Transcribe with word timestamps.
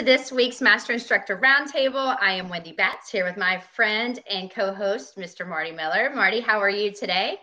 to 0.00 0.06
this 0.06 0.32
week's 0.32 0.62
Master 0.62 0.94
Instructor 0.94 1.36
Roundtable. 1.36 2.16
I 2.22 2.32
am 2.32 2.48
Wendy 2.48 2.72
Batts 2.72 3.10
here 3.10 3.26
with 3.26 3.36
my 3.36 3.62
friend 3.74 4.18
and 4.30 4.50
co 4.50 4.72
host, 4.72 5.18
Mr. 5.18 5.46
Marty 5.46 5.72
Miller. 5.72 6.10
Marty, 6.14 6.40
how 6.40 6.58
are 6.58 6.70
you 6.70 6.90
today? 6.90 7.36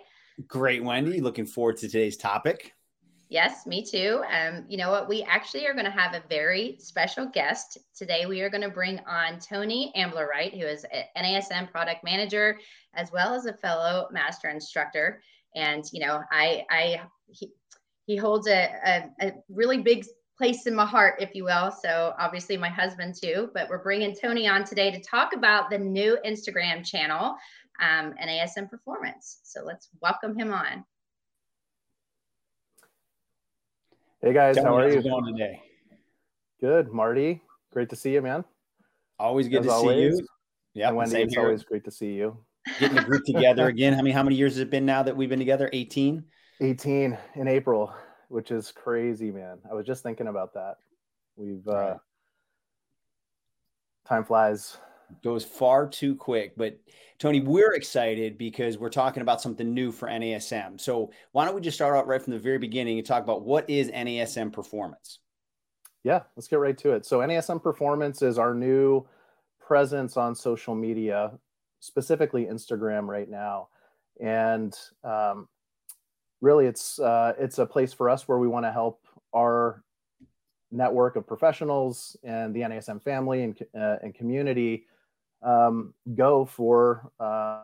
Great, 0.47 0.83
Wendy. 0.83 1.21
Looking 1.21 1.45
forward 1.45 1.77
to 1.77 1.87
today's 1.87 2.17
topic. 2.17 2.73
Yes, 3.29 3.67
me 3.67 3.85
too. 3.85 4.23
Um, 4.33 4.65
you 4.67 4.75
know 4.75 4.89
what? 4.89 5.07
We 5.07 5.21
actually 5.21 5.67
are 5.67 5.73
going 5.73 5.85
to 5.85 5.91
have 5.91 6.15
a 6.15 6.23
very 6.29 6.77
special 6.79 7.27
guest 7.27 7.77
today. 7.95 8.25
We 8.25 8.41
are 8.41 8.49
going 8.49 8.63
to 8.63 8.71
bring 8.71 9.01
on 9.07 9.37
Tony 9.37 9.93
Ambler-Wright, 9.93 10.55
who 10.55 10.65
is 10.65 10.83
an 10.91 11.03
NASM 11.15 11.69
product 11.69 12.03
manager 12.03 12.57
as 12.95 13.11
well 13.11 13.35
as 13.35 13.45
a 13.45 13.53
fellow 13.53 14.07
master 14.11 14.49
instructor. 14.49 15.21
And 15.55 15.85
you 15.93 16.03
know, 16.03 16.23
I, 16.31 16.65
I, 16.71 17.01
he, 17.27 17.51
he 18.07 18.15
holds 18.15 18.47
a, 18.47 18.71
a, 18.83 19.27
a 19.27 19.33
really 19.47 19.77
big 19.77 20.05
place 20.37 20.67
in 20.67 20.75
my 20.75 20.85
heart, 20.85 21.15
if 21.19 21.33
you 21.33 21.43
will. 21.43 21.71
So 21.71 22.13
obviously 22.19 22.57
my 22.57 22.69
husband 22.69 23.15
too. 23.19 23.49
But 23.53 23.69
we're 23.69 23.81
bringing 23.81 24.15
Tony 24.15 24.47
on 24.47 24.63
today 24.63 24.91
to 24.91 25.01
talk 25.01 25.33
about 25.33 25.69
the 25.69 25.77
new 25.77 26.17
Instagram 26.25 26.85
channel, 26.85 27.35
um, 27.81 28.13
NASM 28.23 28.69
Performance. 28.69 29.39
So 29.43 29.63
let's 29.63 29.89
welcome 30.01 30.37
him 30.37 30.53
on. 30.53 30.85
Hey 34.21 34.33
guys, 34.33 34.55
Tell 34.55 34.65
how 34.65 34.77
are 34.77 34.89
you 34.89 35.01
going 35.01 35.25
today? 35.25 35.61
Good, 36.59 36.91
Marty. 36.91 37.41
Great 37.71 37.89
to 37.89 37.95
see 37.95 38.13
you, 38.13 38.21
man. 38.21 38.43
Always 39.19 39.47
good 39.47 39.59
As 39.59 39.65
to 39.67 39.71
always. 39.71 40.15
see 40.15 40.21
you. 40.21 40.27
Yeah, 40.73 40.87
and 40.89 40.97
Wendy, 40.97 41.21
it's 41.21 41.33
here. 41.33 41.43
always 41.43 41.63
great 41.63 41.83
to 41.85 41.91
see 41.91 42.13
you. 42.13 42.37
Getting 42.79 42.95
the 42.95 43.03
group 43.03 43.23
together 43.25 43.67
again. 43.67 43.93
I 43.93 44.01
mean, 44.01 44.13
how 44.13 44.23
many 44.23 44.35
years 44.35 44.53
has 44.53 44.61
it 44.61 44.69
been 44.69 44.85
now 44.85 45.03
that 45.03 45.15
we've 45.15 45.29
been 45.29 45.39
together? 45.39 45.69
18? 45.73 46.23
18 46.61 47.17
in 47.35 47.47
April, 47.47 47.93
which 48.27 48.51
is 48.51 48.71
crazy, 48.71 49.31
man. 49.31 49.57
I 49.69 49.73
was 49.73 49.85
just 49.85 50.03
thinking 50.03 50.27
about 50.27 50.53
that. 50.53 50.77
We've 51.35 51.67
uh 51.67 51.71
Right. 51.71 51.97
time 54.05 54.23
flies. 54.23 54.77
Goes 55.23 55.45
far 55.45 55.87
too 55.87 56.15
quick. 56.15 56.53
But 56.57 56.77
Tony, 57.17 57.39
we're 57.39 57.73
excited 57.73 58.37
because 58.37 58.77
we're 58.77 58.89
talking 58.89 59.21
about 59.21 59.41
something 59.41 59.73
new 59.73 59.91
for 59.91 60.09
NASM. 60.09 60.79
So 60.79 61.11
why 61.31 61.45
don't 61.45 61.55
we 61.55 61.61
just 61.61 61.77
start 61.77 61.95
out 61.95 62.07
right 62.07 62.21
from 62.21 62.33
the 62.33 62.39
very 62.39 62.57
beginning 62.57 62.97
and 62.97 63.07
talk 63.07 63.23
about 63.23 63.45
what 63.45 63.69
is 63.69 63.89
NASM 63.89 64.51
performance? 64.51 65.19
Yeah, 66.03 66.23
let's 66.35 66.47
get 66.47 66.59
right 66.59 66.77
to 66.79 66.91
it. 66.91 67.05
So 67.05 67.19
NASM 67.19 67.61
Performance 67.61 68.21
is 68.21 68.37
our 68.37 68.53
new 68.53 69.05
presence 69.59 70.15
on 70.15 70.35
social 70.35 70.75
media, 70.75 71.37
specifically 71.79 72.45
Instagram 72.45 73.07
right 73.07 73.29
now. 73.29 73.69
And 74.21 74.73
um, 75.03 75.47
really 76.41 76.65
it's 76.65 76.99
uh, 76.99 77.33
it's 77.39 77.59
a 77.59 77.65
place 77.65 77.93
for 77.93 78.09
us 78.09 78.27
where 78.27 78.37
we 78.37 78.47
want 78.47 78.65
to 78.65 78.71
help 78.71 79.01
our 79.33 79.83
network 80.71 81.15
of 81.15 81.25
professionals 81.25 82.17
and 82.23 82.53
the 82.53 82.59
NASM 82.59 83.01
family 83.01 83.43
and, 83.43 83.65
uh, 83.77 83.97
and 84.03 84.13
community 84.13 84.85
um, 85.41 85.93
go 86.15 86.45
for 86.45 87.11
uh, 87.19 87.61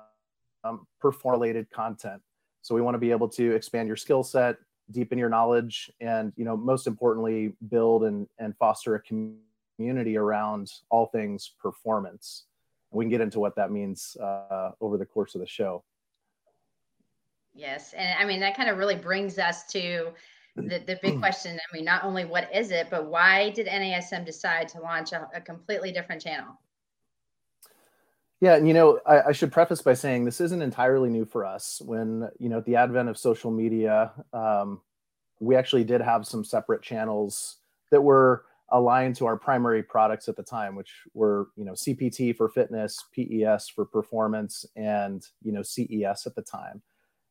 um, 0.63 0.87
perform 0.99 1.33
related 1.33 1.69
content. 1.69 2.21
So 2.61 2.73
we 2.73 2.81
want 2.81 2.95
to 2.95 2.99
be 2.99 3.11
able 3.11 3.27
to 3.29 3.55
expand 3.55 3.87
your 3.87 3.97
skill 3.97 4.23
set, 4.23 4.57
deepen 4.91 5.17
your 5.17 5.29
knowledge, 5.29 5.91
and 5.99 6.31
you 6.35 6.45
know 6.45 6.55
most 6.55 6.87
importantly, 6.87 7.53
build 7.69 8.03
and 8.05 8.27
and 8.39 8.55
foster 8.57 8.95
a 8.95 9.01
community 9.01 10.17
around 10.17 10.71
all 10.89 11.07
things 11.07 11.51
performance. 11.61 12.45
We 12.91 13.05
can 13.05 13.09
get 13.09 13.21
into 13.21 13.39
what 13.39 13.55
that 13.55 13.71
means 13.71 14.15
uh, 14.21 14.71
over 14.79 14.97
the 14.97 15.05
course 15.05 15.35
of 15.35 15.41
the 15.41 15.47
show. 15.47 15.83
Yes. 17.55 17.93
And 17.93 18.17
I 18.19 18.25
mean, 18.25 18.39
that 18.39 18.55
kind 18.57 18.69
of 18.69 18.77
really 18.77 18.95
brings 18.95 19.37
us 19.37 19.65
to 19.67 20.11
the, 20.55 20.83
the 20.85 20.99
big 21.01 21.19
question. 21.19 21.55
I 21.55 21.75
mean, 21.75 21.85
not 21.85 22.03
only 22.03 22.25
what 22.25 22.53
is 22.53 22.71
it, 22.71 22.87
but 22.89 23.05
why 23.07 23.51
did 23.51 23.67
NASM 23.67 24.25
decide 24.25 24.67
to 24.69 24.81
launch 24.81 25.11
a, 25.11 25.27
a 25.35 25.41
completely 25.41 25.91
different 25.91 26.21
channel? 26.21 26.59
Yeah, 28.41 28.55
and 28.55 28.67
you 28.67 28.73
know, 28.73 28.99
I, 29.05 29.21
I, 29.29 29.31
should 29.31 29.53
preface 29.53 29.81
by 29.81 29.93
saying 29.93 30.25
this 30.25 30.41
isn't 30.41 30.61
entirely 30.61 31.09
new 31.09 31.23
for 31.23 31.45
us. 31.45 31.81
When 31.85 32.29
you 32.39 32.49
know, 32.49 32.57
at 32.57 32.65
the 32.65 32.75
advent 32.75 33.07
of 33.07 33.17
social 33.17 33.51
media, 33.51 34.11
um, 34.33 34.81
we 35.39 35.55
actually 35.55 35.85
did 35.85 36.01
have 36.01 36.27
some 36.27 36.43
separate 36.43 36.81
channels 36.81 37.59
that 37.89 38.01
were 38.01 38.43
aligned 38.69 39.15
to 39.15 39.25
our 39.27 39.37
primary 39.37 39.81
products 39.81 40.27
at 40.27 40.35
the 40.35 40.43
time, 40.43 40.75
which 40.75 40.91
were 41.13 41.47
you 41.55 41.63
know 41.63 41.71
CPT 41.71 42.35
for 42.35 42.49
fitness, 42.49 43.05
PES 43.15 43.69
for 43.69 43.85
performance, 43.85 44.65
and 44.75 45.25
you 45.41 45.53
know 45.53 45.61
CES 45.61 46.27
at 46.27 46.35
the 46.35 46.41
time. 46.41 46.81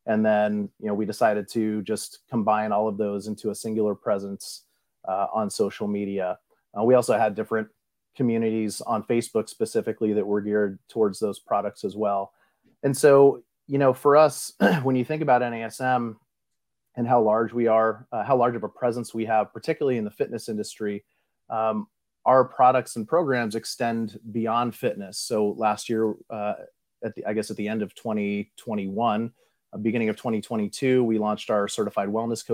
And 0.05 0.25
then 0.25 0.69
you 0.79 0.87
know 0.87 0.93
we 0.93 1.05
decided 1.05 1.47
to 1.49 1.81
just 1.83 2.19
combine 2.29 2.71
all 2.71 2.87
of 2.87 2.97
those 2.97 3.27
into 3.27 3.49
a 3.51 3.55
singular 3.55 3.95
presence 3.95 4.63
uh, 5.07 5.27
on 5.33 5.49
social 5.49 5.87
media. 5.87 6.39
Uh, 6.77 6.83
we 6.83 6.95
also 6.95 7.17
had 7.17 7.35
different 7.35 7.67
communities 8.15 8.81
on 8.81 9.03
Facebook 9.03 9.49
specifically 9.49 10.13
that 10.13 10.25
were 10.25 10.41
geared 10.41 10.79
towards 10.87 11.19
those 11.19 11.39
products 11.39 11.83
as 11.83 11.95
well. 11.95 12.33
And 12.83 12.95
so, 12.95 13.43
you 13.67 13.77
know, 13.77 13.93
for 13.93 14.17
us, 14.17 14.53
when 14.83 14.95
you 14.95 15.05
think 15.05 15.21
about 15.21 15.41
NASM 15.41 16.15
and 16.95 17.07
how 17.07 17.21
large 17.21 17.53
we 17.53 17.67
are, 17.67 18.07
uh, 18.11 18.23
how 18.23 18.35
large 18.35 18.55
of 18.55 18.63
a 18.63 18.69
presence 18.69 19.13
we 19.13 19.25
have, 19.25 19.53
particularly 19.53 19.97
in 19.97 20.03
the 20.03 20.11
fitness 20.11 20.49
industry, 20.49 21.03
um, 21.49 21.87
our 22.25 22.45
products 22.45 22.95
and 22.95 23.07
programs 23.07 23.55
extend 23.55 24.19
beyond 24.31 24.75
fitness. 24.75 25.17
So 25.17 25.49
last 25.57 25.89
year, 25.89 26.13
uh, 26.29 26.53
at 27.03 27.15
the, 27.15 27.25
I 27.25 27.33
guess 27.33 27.51
at 27.51 27.57
the 27.57 27.67
end 27.67 27.81
of 27.81 27.93
2021, 27.95 29.25
uh, 29.25 29.29
beginning 29.77 30.09
of 30.09 30.17
2022, 30.17 31.03
we 31.03 31.17
launched 31.17 31.49
our 31.49 31.67
certified 31.67 32.09
wellness 32.09 32.45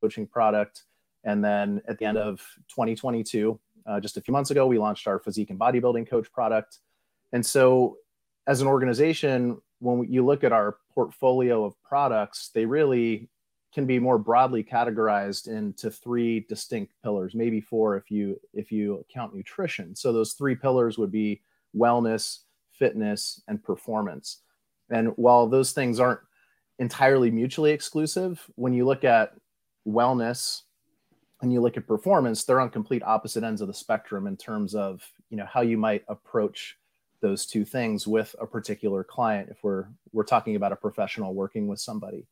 coaching 0.00 0.26
product. 0.26 0.84
And 1.24 1.44
then 1.44 1.82
at 1.88 1.98
the 1.98 2.04
end 2.04 2.18
of 2.18 2.38
2022, 2.68 3.58
uh, 3.86 4.00
just 4.00 4.16
a 4.16 4.20
few 4.20 4.32
months 4.32 4.50
ago, 4.50 4.66
we 4.66 4.78
launched 4.78 5.06
our 5.06 5.18
physique 5.18 5.50
and 5.50 5.58
bodybuilding 5.58 6.08
coach 6.08 6.30
product. 6.32 6.78
And 7.32 7.44
so, 7.44 7.96
as 8.46 8.60
an 8.60 8.66
organization, 8.66 9.60
when 9.80 9.98
we, 9.98 10.08
you 10.08 10.24
look 10.24 10.44
at 10.44 10.52
our 10.52 10.78
portfolio 10.94 11.64
of 11.64 11.80
products, 11.82 12.50
they 12.54 12.64
really 12.64 13.28
can 13.72 13.86
be 13.86 13.98
more 13.98 14.18
broadly 14.18 14.64
categorized 14.64 15.48
into 15.48 15.90
three 15.90 16.40
distinct 16.48 16.92
pillars, 17.02 17.34
maybe 17.34 17.60
four 17.60 17.96
if 17.96 18.10
you 18.10 18.40
if 18.54 18.72
you 18.72 19.04
count 19.12 19.34
nutrition. 19.34 19.94
So 19.94 20.12
those 20.12 20.32
three 20.32 20.54
pillars 20.54 20.98
would 20.98 21.12
be 21.12 21.42
wellness, 21.76 22.40
fitness, 22.72 23.42
and 23.48 23.62
performance. 23.62 24.42
And 24.90 25.08
while 25.16 25.46
those 25.46 25.72
things 25.72 26.00
aren't 26.00 26.20
entirely 26.78 27.30
mutually 27.30 27.72
exclusive, 27.72 28.42
when 28.54 28.72
you 28.72 28.84
look 28.84 29.04
at 29.04 29.34
wellness, 29.86 30.62
and 31.40 31.52
you 31.52 31.60
look 31.60 31.76
at 31.76 31.86
performance, 31.86 32.44
they're 32.44 32.60
on 32.60 32.70
complete 32.70 33.02
opposite 33.04 33.44
ends 33.44 33.60
of 33.60 33.68
the 33.68 33.74
spectrum 33.74 34.26
in 34.26 34.36
terms 34.36 34.74
of 34.74 35.02
you 35.30 35.36
know 35.36 35.46
how 35.46 35.60
you 35.60 35.78
might 35.78 36.04
approach 36.08 36.76
those 37.20 37.46
two 37.46 37.64
things 37.64 38.06
with 38.06 38.34
a 38.40 38.46
particular 38.46 39.04
client 39.04 39.48
if 39.50 39.58
we're 39.62 39.86
we're 40.12 40.24
talking 40.24 40.56
about 40.56 40.72
a 40.72 40.76
professional 40.76 41.34
working 41.34 41.66
with 41.66 41.80
somebody. 41.80 42.26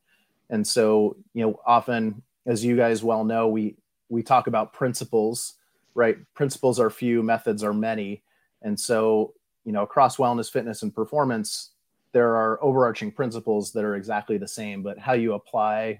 And 0.49 0.65
so, 0.65 1.17
you 1.33 1.43
know, 1.43 1.59
often 1.65 2.21
as 2.45 2.63
you 2.63 2.77
guys 2.77 3.03
well 3.03 3.23
know, 3.23 3.47
we 3.47 3.75
we 4.09 4.23
talk 4.23 4.47
about 4.47 4.73
principles, 4.73 5.55
right? 5.93 6.17
Principles 6.33 6.79
are 6.79 6.89
few, 6.89 7.21
methods 7.21 7.63
are 7.63 7.73
many. 7.73 8.23
And 8.61 8.79
so, 8.79 9.33
you 9.65 9.71
know, 9.71 9.83
across 9.83 10.17
wellness, 10.17 10.51
fitness 10.51 10.81
and 10.81 10.93
performance, 10.93 11.71
there 12.13 12.35
are 12.35 12.61
overarching 12.63 13.11
principles 13.11 13.71
that 13.73 13.83
are 13.83 13.95
exactly 13.95 14.37
the 14.37 14.47
same, 14.47 14.81
but 14.81 14.97
how 14.97 15.13
you 15.13 15.33
apply 15.33 15.99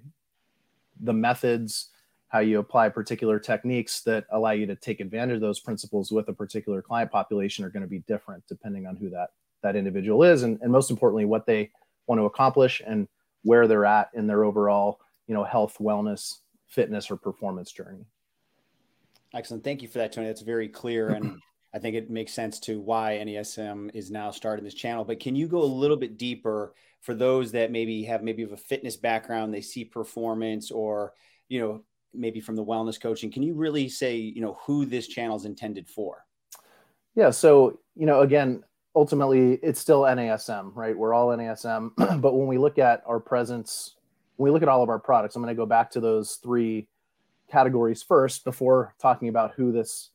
the 1.01 1.13
methods 1.13 1.90
how 2.29 2.40
you 2.40 2.59
apply 2.59 2.90
particular 2.90 3.40
techniques 3.40 4.02
that 4.02 4.26
allow 4.31 4.52
you 4.52 4.66
to 4.66 4.76
take 4.76 4.99
advantage 4.99 5.35
of 5.35 5.41
those 5.41 5.59
principles 5.59 6.11
with 6.11 6.28
a 6.28 6.34
particular 6.34 6.81
client 6.81 7.09
population 7.11 7.64
are 7.64 7.70
going 7.70 7.84
to 7.84 7.90
be 7.90 7.99
different 7.99 8.43
depending 8.47 8.85
on 8.85 8.96
who 8.96 9.09
that 9.09 9.29
that 9.64 9.76
individual 9.76 10.23
is 10.23 10.43
and, 10.43 10.59
and 10.61 10.72
most 10.72 10.91
importantly 10.91 11.26
what 11.26 11.46
they 11.46 11.70
want 12.05 12.20
to 12.20 12.26
accomplish 12.26 12.81
and 12.85 13.08
where 13.43 13.67
they're 13.67 13.85
at 13.85 14.09
in 14.14 14.28
their 14.28 14.43
overall 14.43 14.99
you 15.28 15.34
know 15.34 15.43
health 15.43 15.78
wellness 15.79 16.40
fitness 16.67 17.09
or 17.09 17.16
performance 17.16 17.72
journey. 17.72 18.05
Excellent. 19.34 19.64
Thank 19.64 19.81
you 19.81 19.87
for 19.87 19.99
that 19.99 20.11
tony. 20.11 20.28
That's 20.28 20.41
very 20.41 20.67
clear 20.67 21.09
and 21.09 21.40
i 21.78 21.79
think 21.79 21.96
it 21.96 22.09
makes 22.09 22.34
sense 22.34 22.59
to 22.59 22.82
why 22.82 23.22
NASM 23.24 23.91
is 23.94 24.09
now 24.09 24.32
starting 24.32 24.66
this 24.66 24.74
channel 24.74 25.06
but 25.06 25.20
can 25.20 25.35
you 25.35 25.47
go 25.47 25.62
a 25.62 25.64
little 25.64 25.97
bit 25.97 26.18
deeper 26.18 26.74
for 27.02 27.14
those 27.14 27.52
that 27.52 27.72
maybe 27.72 28.03
have 28.03 28.24
maybe 28.24 28.44
of 28.44 28.52
a 28.52 28.58
fitness 28.58 28.97
background 28.97 29.53
they 29.53 29.62
see 29.62 29.85
performance 29.85 30.72
or 30.72 31.14
you 31.47 31.59
know 31.59 31.84
maybe 32.14 32.40
from 32.41 32.56
the 32.56 32.66
wellness 32.66 33.00
coaching? 33.00 33.32
Can 33.32 33.44
you 33.44 33.53
really 33.53 33.88
say 33.90 34.16
you 34.16 34.41
know 34.41 34.58
who 34.66 34.85
this 34.85 35.08
channel 35.08 35.38
is 35.38 35.46
intended 35.46 35.88
for? 35.88 36.26
Yeah 37.16 37.29
so 37.29 37.79
you 37.96 38.06
know 38.06 38.22
again 38.22 38.64
ultimately 38.96 39.53
it's 39.64 39.79
still 39.79 40.02
nasm 40.02 40.72
right? 40.76 40.97
We're 40.97 41.14
all 41.14 41.28
nasm 41.28 41.91
but 42.22 42.35
when 42.35 42.47
we 42.47 42.58
look 42.58 42.79
at 42.79 43.03
our 43.06 43.20
presence 43.20 43.96
when 44.35 44.52
we 44.52 44.53
look 44.53 44.64
at 44.64 44.70
all 44.70 44.84
of 44.84 44.90
our 44.90 45.00
products 45.00 45.35
i'm 45.35 45.41
going 45.41 45.56
to 45.56 45.59
go 45.59 45.66
back 45.66 45.91
to 45.91 46.00
those 46.00 46.35
three 46.44 46.88
categories 47.50 48.03
first 48.03 48.44
before 48.44 48.94
talking 49.00 49.29
about 49.29 49.53
who 49.56 49.72
this 49.72 50.09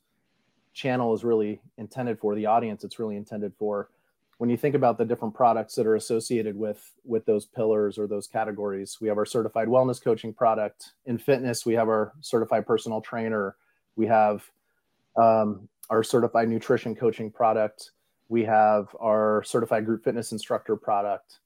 channel 0.72 1.14
is 1.14 1.24
really 1.24 1.60
intended 1.78 2.18
for 2.18 2.34
the 2.34 2.46
audience 2.46 2.84
it's 2.84 2.98
really 2.98 3.16
intended 3.16 3.52
for 3.58 3.90
when 4.38 4.50
you 4.50 4.56
think 4.56 4.74
about 4.74 4.98
the 4.98 5.04
different 5.04 5.34
products 5.34 5.74
that 5.74 5.86
are 5.86 5.96
associated 5.96 6.56
with 6.56 6.92
with 7.04 7.24
those 7.26 7.46
pillars 7.46 7.98
or 7.98 8.06
those 8.06 8.26
categories 8.26 8.98
we 9.00 9.08
have 9.08 9.18
our 9.18 9.26
certified 9.26 9.68
wellness 9.68 10.02
coaching 10.02 10.32
product 10.32 10.92
in 11.06 11.18
fitness 11.18 11.66
we 11.66 11.74
have 11.74 11.88
our 11.88 12.12
certified 12.20 12.66
personal 12.66 13.00
trainer 13.00 13.56
we 13.96 14.06
have 14.06 14.42
um, 15.16 15.68
our 15.90 16.02
certified 16.02 16.48
nutrition 16.48 16.94
coaching 16.94 17.30
product. 17.30 17.90
We 18.28 18.44
have 18.44 18.88
our 19.00 19.42
certified 19.44 19.84
group 19.84 20.04
fitness 20.04 20.32
instructor 20.32 20.76
product 20.76 21.40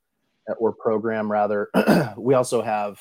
or 0.59 0.73
program 0.73 1.31
rather. 1.31 1.71
we 2.17 2.35
also 2.35 2.63
have 2.63 3.01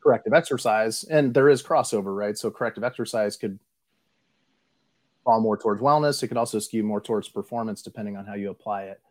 corrective 0.00 0.32
exercise, 0.32 1.02
and 1.04 1.34
there 1.34 1.48
is 1.48 1.62
crossover, 1.62 2.16
right? 2.16 2.38
So 2.38 2.50
corrective 2.50 2.84
exercise 2.84 3.36
could 3.36 3.58
fall 5.26 5.40
more 5.40 5.58
towards 5.58 5.82
wellness. 5.82 6.22
It 6.22 6.28
could 6.28 6.36
also 6.36 6.60
skew 6.60 6.84
more 6.84 7.00
towards 7.00 7.28
performance, 7.28 7.82
depending 7.82 8.16
on 8.16 8.24
how 8.24 8.34
you 8.34 8.48
apply 8.48 8.84
it. 8.84 9.02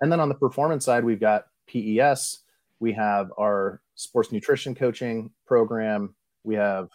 And 0.00 0.10
then 0.10 0.20
on 0.20 0.28
the 0.28 0.34
performance 0.34 0.84
side, 0.84 1.04
we've 1.04 1.20
got 1.20 1.48
PES. 1.66 2.38
We 2.78 2.92
have 2.92 3.32
our 3.36 3.82
sports 3.96 4.30
nutrition 4.30 4.76
coaching 4.76 5.30
program. 5.44 6.14
We 6.44 6.54
have 6.54 6.88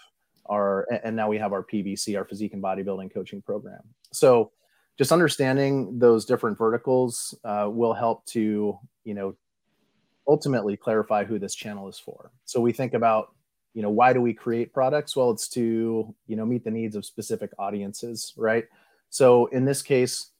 our, 0.45 0.87
and 1.03 1.15
now 1.15 1.27
we 1.27 1.37
have 1.37 1.51
our 1.51 1.63
PBC, 1.63 2.17
our 2.17 2.23
physique 2.23 2.53
and 2.53 2.63
bodybuilding 2.63 3.13
coaching 3.13 3.41
program. 3.41 3.81
So 4.13 4.51
just 4.97 5.11
understanding 5.11 5.99
those 5.99 6.25
different 6.25 6.57
verticals 6.57 7.37
uh, 7.43 7.67
will 7.69 7.93
help 7.93 8.25
to, 8.27 8.79
you 9.03 9.13
know, 9.13 9.35
ultimately 10.27 10.77
clarify 10.77 11.25
who 11.25 11.39
this 11.39 11.55
channel 11.55 11.89
is 11.89 11.99
for. 11.99 12.31
So 12.45 12.61
we 12.61 12.71
think 12.71 12.93
about 12.93 13.33
you 13.73 13.81
know 13.81 13.89
why 13.89 14.13
do 14.13 14.21
we 14.21 14.33
create 14.33 14.73
products? 14.73 15.15
Well 15.15 15.31
it's 15.31 15.47
to 15.49 16.13
you 16.27 16.35
know 16.35 16.45
meet 16.45 16.63
the 16.63 16.71
needs 16.71 16.95
of 16.95 17.05
specific 17.05 17.51
audiences 17.59 18.33
right? 18.37 18.65
So 19.09 19.47
in 19.47 19.65
this 19.65 19.81
case 19.81 20.31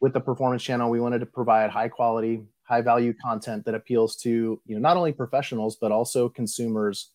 with 0.00 0.12
the 0.12 0.20
performance 0.20 0.62
channel 0.62 0.90
we 0.90 1.00
wanted 1.00 1.18
to 1.20 1.26
provide 1.26 1.70
high 1.70 1.88
quality 1.88 2.42
high 2.62 2.82
value 2.82 3.14
content 3.14 3.64
that 3.64 3.74
appeals 3.74 4.16
to 4.16 4.60
you 4.66 4.74
know 4.74 4.80
not 4.80 4.96
only 4.96 5.12
professionals 5.12 5.76
but 5.76 5.90
also 5.90 6.28
consumers 6.28 7.12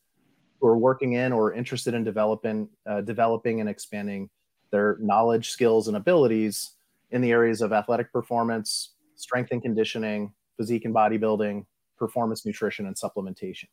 who 0.60 0.68
are 0.68 0.78
working 0.78 1.14
in 1.14 1.32
or 1.32 1.54
interested 1.54 1.94
in 1.94 2.04
developing 2.04 2.68
uh, 2.88 3.02
developing 3.02 3.60
and 3.60 3.70
expanding 3.70 4.30
their 4.72 4.98
knowledge 5.00 5.50
skills 5.50 5.88
and 5.88 5.96
abilities 5.96 6.72
in 7.12 7.22
the 7.22 7.32
areas 7.32 7.62
of 7.62 7.72
athletic 7.72 8.12
performance 8.12 8.94
strength 9.16 9.52
and 9.52 9.62
conditioning 9.62 10.34
physique 10.58 10.86
and 10.86 10.96
bodybuilding 10.96 11.66
performance 11.98 12.46
nutrition 12.46 12.88
and 12.88 12.96
supplementation 12.96 13.68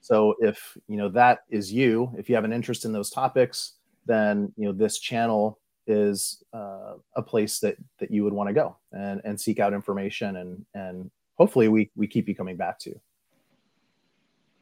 so 0.00 0.34
if 0.40 0.76
you 0.88 0.96
know 0.96 1.08
that 1.10 1.40
is 1.48 1.72
you, 1.72 2.12
if 2.16 2.28
you 2.28 2.34
have 2.34 2.44
an 2.44 2.52
interest 2.52 2.84
in 2.84 2.92
those 2.92 3.10
topics, 3.10 3.74
then 4.06 4.52
you 4.56 4.66
know 4.66 4.72
this 4.72 4.98
channel 4.98 5.58
is 5.86 6.42
uh, 6.52 6.94
a 7.16 7.22
place 7.22 7.60
that 7.60 7.76
that 7.98 8.10
you 8.10 8.24
would 8.24 8.32
want 8.32 8.48
to 8.48 8.54
go 8.54 8.76
and 8.92 9.20
and 9.24 9.40
seek 9.40 9.58
out 9.58 9.72
information 9.72 10.36
and 10.36 10.64
and 10.74 11.10
hopefully 11.36 11.68
we 11.68 11.90
we 11.96 12.06
keep 12.06 12.28
you 12.28 12.34
coming 12.34 12.56
back 12.56 12.78
to. 12.80 12.90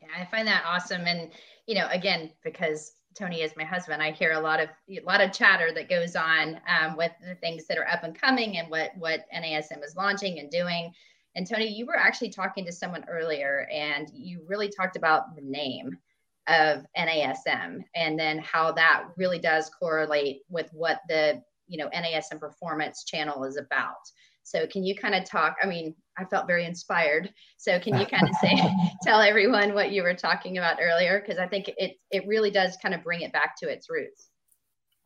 Yeah, 0.00 0.08
I 0.20 0.24
find 0.26 0.46
that 0.46 0.64
awesome, 0.66 1.02
and 1.06 1.30
you 1.66 1.74
know, 1.74 1.88
again, 1.90 2.30
because 2.44 2.92
Tony 3.16 3.42
is 3.42 3.52
my 3.56 3.64
husband, 3.64 4.02
I 4.02 4.12
hear 4.12 4.32
a 4.32 4.40
lot 4.40 4.60
of 4.60 4.68
a 4.88 5.00
lot 5.00 5.20
of 5.20 5.32
chatter 5.32 5.72
that 5.72 5.88
goes 5.88 6.14
on 6.14 6.60
um, 6.68 6.96
with 6.96 7.12
the 7.26 7.34
things 7.36 7.66
that 7.66 7.78
are 7.78 7.88
up 7.88 8.04
and 8.04 8.18
coming 8.18 8.58
and 8.58 8.70
what 8.70 8.90
what 8.96 9.24
NASM 9.34 9.84
is 9.84 9.96
launching 9.96 10.38
and 10.38 10.50
doing. 10.50 10.92
And 11.36 11.46
Tony, 11.46 11.68
you 11.68 11.84
were 11.84 11.96
actually 11.96 12.30
talking 12.30 12.64
to 12.64 12.72
someone 12.72 13.04
earlier 13.10 13.68
and 13.70 14.10
you 14.14 14.42
really 14.48 14.70
talked 14.70 14.96
about 14.96 15.36
the 15.36 15.42
name 15.42 15.98
of 16.48 16.86
NASM 16.96 17.84
and 17.94 18.18
then 18.18 18.38
how 18.38 18.72
that 18.72 19.04
really 19.18 19.38
does 19.38 19.70
correlate 19.78 20.40
with 20.48 20.70
what 20.72 21.00
the, 21.10 21.42
you 21.68 21.76
know, 21.76 21.90
NASM 21.90 22.40
performance 22.40 23.04
channel 23.04 23.44
is 23.44 23.58
about. 23.58 23.96
So 24.44 24.66
can 24.66 24.82
you 24.82 24.94
kind 24.96 25.14
of 25.14 25.24
talk, 25.24 25.56
I 25.62 25.66
mean, 25.66 25.94
I 26.16 26.24
felt 26.24 26.46
very 26.46 26.64
inspired. 26.64 27.30
So 27.58 27.78
can 27.80 27.98
you 27.98 28.06
kind 28.06 28.28
of 28.28 28.34
say, 28.36 28.56
tell 29.02 29.20
everyone 29.20 29.74
what 29.74 29.92
you 29.92 30.04
were 30.04 30.14
talking 30.14 30.56
about 30.56 30.78
earlier? 30.80 31.20
Because 31.20 31.38
I 31.38 31.48
think 31.48 31.68
it, 31.76 31.96
it 32.10 32.26
really 32.26 32.50
does 32.50 32.78
kind 32.80 32.94
of 32.94 33.04
bring 33.04 33.20
it 33.20 33.32
back 33.32 33.56
to 33.58 33.68
its 33.68 33.90
roots. 33.90 34.30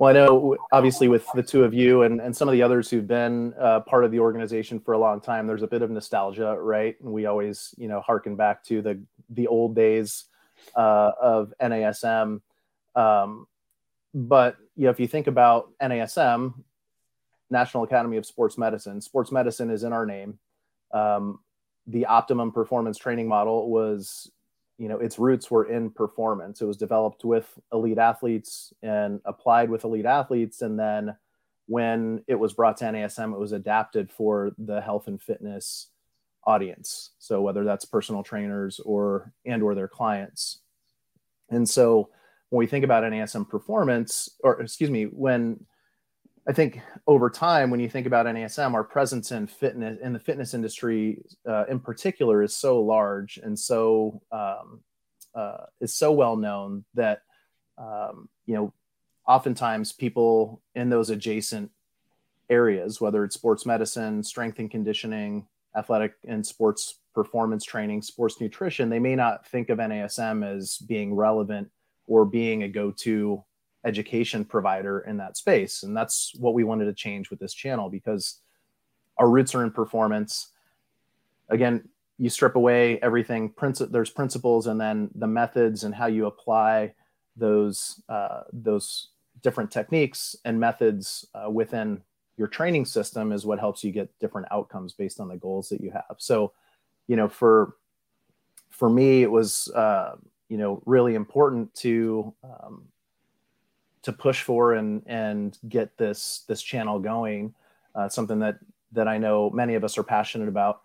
Well, 0.01 0.09
I 0.09 0.13
know 0.15 0.57
obviously 0.73 1.09
with 1.09 1.27
the 1.35 1.43
two 1.43 1.63
of 1.63 1.75
you 1.75 2.05
and, 2.05 2.23
and 2.23 2.35
some 2.35 2.49
of 2.49 2.53
the 2.53 2.63
others 2.63 2.89
who've 2.89 3.07
been 3.07 3.53
uh, 3.61 3.81
part 3.81 4.03
of 4.03 4.11
the 4.11 4.21
organization 4.21 4.81
for 4.81 4.95
a 4.95 4.99
long 4.99 5.21
time, 5.21 5.47
there's 5.47 5.63
a 5.63 5.67
bit 5.67 5.83
of 5.83 5.91
nostalgia, 5.91 6.57
right? 6.59 6.99
And 7.03 7.13
we 7.13 7.27
always, 7.27 7.75
you 7.77 7.87
know, 7.87 8.01
harken 8.01 8.35
back 8.35 8.65
to 8.65 8.81
the 8.81 9.03
the 9.29 9.47
old 9.47 9.77
days 9.77 10.25
uh, 10.75 11.11
of 11.21 11.53
NASM. 11.61 12.41
Um, 12.97 13.47
but 14.15 14.57
you 14.75 14.85
know, 14.85 14.91
if 14.91 14.99
you 15.01 15.07
think 15.07 15.27
about 15.27 15.69
NASM, 15.83 16.55
National 17.51 17.85
Academy 17.85 18.17
of 18.17 18.25
Sports 18.25 18.57
Medicine, 18.57 19.03
sports 19.03 19.31
medicine 19.31 19.69
is 19.69 19.85
in 19.85 19.93
our 19.93 20.07
name. 20.07 20.39
Um, 20.93 21.41
the 21.87 22.07
optimum 22.07 22.53
performance 22.53 22.97
training 22.97 23.29
model 23.29 23.69
was 23.69 24.31
you 24.81 24.89
know 24.89 24.99
its 24.99 25.19
roots 25.19 25.51
were 25.51 25.67
in 25.67 25.91
performance. 25.91 26.63
It 26.63 26.65
was 26.65 26.79
developed 26.79 27.23
with 27.23 27.47
elite 27.71 27.99
athletes 27.99 28.73
and 28.83 29.21
applied 29.27 29.69
with 29.69 29.85
elite 29.85 30.07
athletes. 30.07 30.63
And 30.63 30.79
then 30.79 31.15
when 31.67 32.25
it 32.27 32.35
was 32.35 32.55
brought 32.55 32.79
to 32.79 32.87
NASM 32.87 33.35
it 33.35 33.39
was 33.39 33.53
adapted 33.53 34.11
for 34.11 34.53
the 34.57 34.81
health 34.81 35.07
and 35.07 35.21
fitness 35.21 35.89
audience. 36.45 37.11
So 37.19 37.43
whether 37.43 37.63
that's 37.63 37.85
personal 37.85 38.23
trainers 38.23 38.81
or 38.81 39.35
and 39.45 39.63
or 39.63 39.75
their 39.75 39.87
clients. 39.87 40.61
And 41.51 41.69
so 41.69 42.09
when 42.49 42.59
we 42.61 42.67
think 42.67 42.83
about 42.83 43.05
NASM 43.05 43.51
performance 43.51 44.31
or 44.43 44.63
excuse 44.63 44.91
me 44.91 45.05
when 45.05 45.67
I 46.51 46.53
think 46.53 46.81
over 47.07 47.31
time, 47.31 47.71
when 47.71 47.79
you 47.79 47.89
think 47.89 48.09
about 48.09 48.27
NASM, 48.27 48.75
our 48.75 48.83
presence 48.83 49.31
in 49.31 49.47
fitness 49.47 50.01
in 50.03 50.13
the 50.13 50.19
fitness 50.19 50.53
industry, 50.53 51.23
uh, 51.49 51.67
in 51.67 51.79
particular, 51.79 52.43
is 52.43 52.57
so 52.57 52.81
large 52.83 53.39
and 53.41 53.57
so 53.57 54.21
um, 54.33 54.81
uh, 55.33 55.67
is 55.81 55.95
so 55.95 56.11
well 56.11 56.37
known 56.37 56.85
that 56.95 57.23
um, 57.79 58.29
you 58.47 58.57
know, 58.57 58.73
oftentimes 59.29 59.93
people 59.93 60.61
in 60.75 60.91
those 60.91 61.11
adjacent 61.11 61.71
areas, 62.49 63.01
whether 63.01 63.23
it's 63.23 63.37
sports 63.37 63.65
medicine, 63.65 64.21
strength 64.25 64.59
and 64.59 64.73
conditioning, 64.73 65.47
athletic 65.77 66.15
and 66.27 66.45
sports 66.45 66.99
performance 67.15 67.63
training, 67.63 68.03
sports 68.03 68.41
nutrition, 68.41 68.91
they 68.91 68.99
may 68.99 69.15
not 69.15 69.47
think 69.47 69.71
of 69.71 69.79
NASM 69.79 70.45
as 70.45 70.79
being 70.79 71.15
relevant 71.15 71.71
or 72.09 72.25
being 72.25 72.65
a 72.65 72.69
go-to 72.69 73.45
education 73.85 74.45
provider 74.45 75.01
in 75.01 75.17
that 75.17 75.37
space. 75.37 75.83
And 75.83 75.97
that's 75.97 76.33
what 76.39 76.55
we 76.55 76.65
wanted 76.65 76.87
to 76.87 76.95
change 76.95 77.31
with 77.31 77.39
this 77.39 77.55
channel 77.55 77.89
because 77.89 78.41
our 79.17 79.29
roots 79.29 79.55
are 79.55 79.65
in 79.65 79.71
performance. 79.71 80.49
Again, 81.49 81.89
you 82.19 82.29
strip 82.29 82.57
away 82.57 82.99
everything, 83.01 83.53
there's 83.91 84.11
principles 84.11 84.67
and 84.67 84.81
then 84.81 85.11
the 85.15 85.27
methods 85.27 85.85
and 85.85 85.95
how 85.95 86.07
you 86.07 86.27
apply 86.27 86.95
those, 87.37 88.03
uh, 88.09 88.43
those 88.53 89.09
different 89.43 89.71
techniques 89.71 90.37
and 90.45 90.61
methods 90.61 91.27
uh, 91.35 91.51
within 91.51 92.03
your 92.37 92.49
training 92.49 92.85
system 92.85 93.33
is 93.33 93.47
what 93.47 93.59
helps 93.59 93.83
you 93.83 93.91
get 93.91 94.11
different 94.19 94.49
outcomes 94.51 94.93
based 94.93 95.21
on 95.21 95.29
the 95.29 95.37
goals 95.37 95.69
that 95.71 95.81
you 95.81 95.91
have. 95.91 96.17
So, 96.19 96.53
you 97.07 97.17
know, 97.17 97.29
for, 97.29 97.77
for 98.71 98.91
me, 98.91 99.23
it 99.23 99.31
was, 99.31 99.69
uh, 99.75 100.17
you 100.49 100.59
know, 100.59 100.83
really 100.85 101.15
important 101.15 101.75
to, 101.77 102.35
um, 102.45 102.85
to 104.03 104.13
push 104.13 104.43
for 104.43 104.75
and 104.75 105.03
and 105.07 105.59
get 105.69 105.97
this 105.97 106.45
this 106.49 106.63
channel 106.63 106.99
going. 106.99 107.55
Uh, 107.95 108.09
something 108.09 108.39
that 108.39 108.59
that 108.93 109.09
I 109.09 109.19
know 109.19 109.51
many 109.51 109.75
of 109.75 109.85
us 109.85 109.99
are 109.99 110.03
passionate 110.03 110.49
about. 110.49 110.83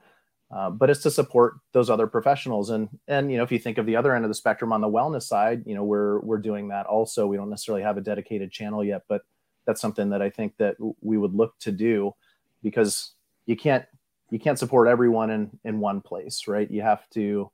Uh, 0.52 0.70
but 0.70 0.92
it's 0.92 1.02
to 1.02 1.10
support 1.10 1.56
those 1.72 1.90
other 1.90 2.06
professionals 2.06 2.70
and 2.70 2.88
and 3.08 3.32
you 3.32 3.38
know 3.38 3.44
if 3.44 3.52
you 3.52 3.58
think 3.58 3.80
of 3.80 3.88
the 3.88 3.96
other 3.96 4.16
end 4.16 4.24
of 4.24 4.30
the 4.30 4.36
spectrum 4.36 4.72
on 4.72 4.80
the 4.80 4.88
wellness 4.88 5.24
side 5.24 5.64
you 5.66 5.74
know 5.74 5.84
we're 5.84 6.20
we're 6.20 6.38
doing 6.38 6.68
that 6.68 6.86
also 6.86 7.26
we 7.26 7.36
don't 7.36 7.50
necessarily 7.50 7.82
have 7.82 7.98
a 7.98 8.02
dedicated 8.02 8.52
channel 8.52 8.84
yet 8.84 9.02
but 9.08 9.24
that's 9.66 9.82
something 9.82 10.08
that 10.12 10.22
i 10.22 10.30
think 10.30 10.56
that 10.58 10.76
we 11.02 11.18
would 11.18 11.34
look 11.34 11.58
to 11.58 11.72
do 11.72 12.14
because 12.62 13.16
you 13.48 13.56
can't 13.56 13.86
you 14.30 14.38
can't 14.38 14.60
support 14.60 14.88
everyone 14.88 15.32
in 15.32 15.50
in 15.64 15.80
one 15.80 16.00
place 16.00 16.48
right 16.48 16.70
you 16.70 16.84
have 16.84 17.10
to 17.10 17.50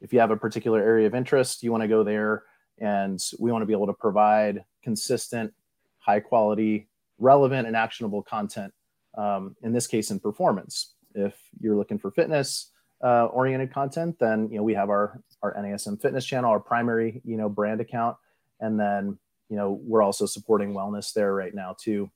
if 0.00 0.12
you 0.12 0.18
have 0.18 0.32
a 0.32 0.36
particular 0.36 0.82
area 0.82 1.06
of 1.06 1.14
interest 1.14 1.62
you 1.62 1.70
want 1.70 1.82
to 1.82 1.88
go 1.88 2.02
there 2.02 2.42
and 2.78 3.20
we 3.38 3.52
want 3.52 3.62
to 3.62 3.66
be 3.66 3.72
able 3.72 3.86
to 3.86 3.92
provide 3.92 4.64
consistent, 4.82 5.52
high 5.98 6.20
quality, 6.20 6.88
relevant, 7.18 7.66
and 7.66 7.76
actionable 7.76 8.22
content. 8.22 8.72
Um, 9.16 9.56
in 9.62 9.72
this 9.72 9.86
case, 9.86 10.10
in 10.10 10.20
performance. 10.20 10.94
If 11.14 11.36
you're 11.60 11.76
looking 11.76 11.98
for 11.98 12.10
fitness 12.10 12.70
uh, 13.02 13.26
oriented 13.26 13.72
content, 13.72 14.18
then 14.18 14.48
you 14.50 14.56
know 14.56 14.62
we 14.62 14.74
have 14.74 14.88
our 14.88 15.20
our 15.42 15.54
NASM 15.54 16.00
fitness 16.00 16.24
channel, 16.24 16.50
our 16.50 16.60
primary 16.60 17.20
you 17.24 17.36
know 17.36 17.48
brand 17.48 17.80
account, 17.80 18.16
and 18.60 18.78
then 18.78 19.18
you 19.48 19.56
know 19.56 19.80
we're 19.82 20.02
also 20.02 20.24
supporting 20.24 20.72
wellness 20.72 21.12
there 21.12 21.34
right 21.34 21.54
now 21.54 21.76
too. 21.78 22.10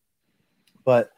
But 0.85 1.11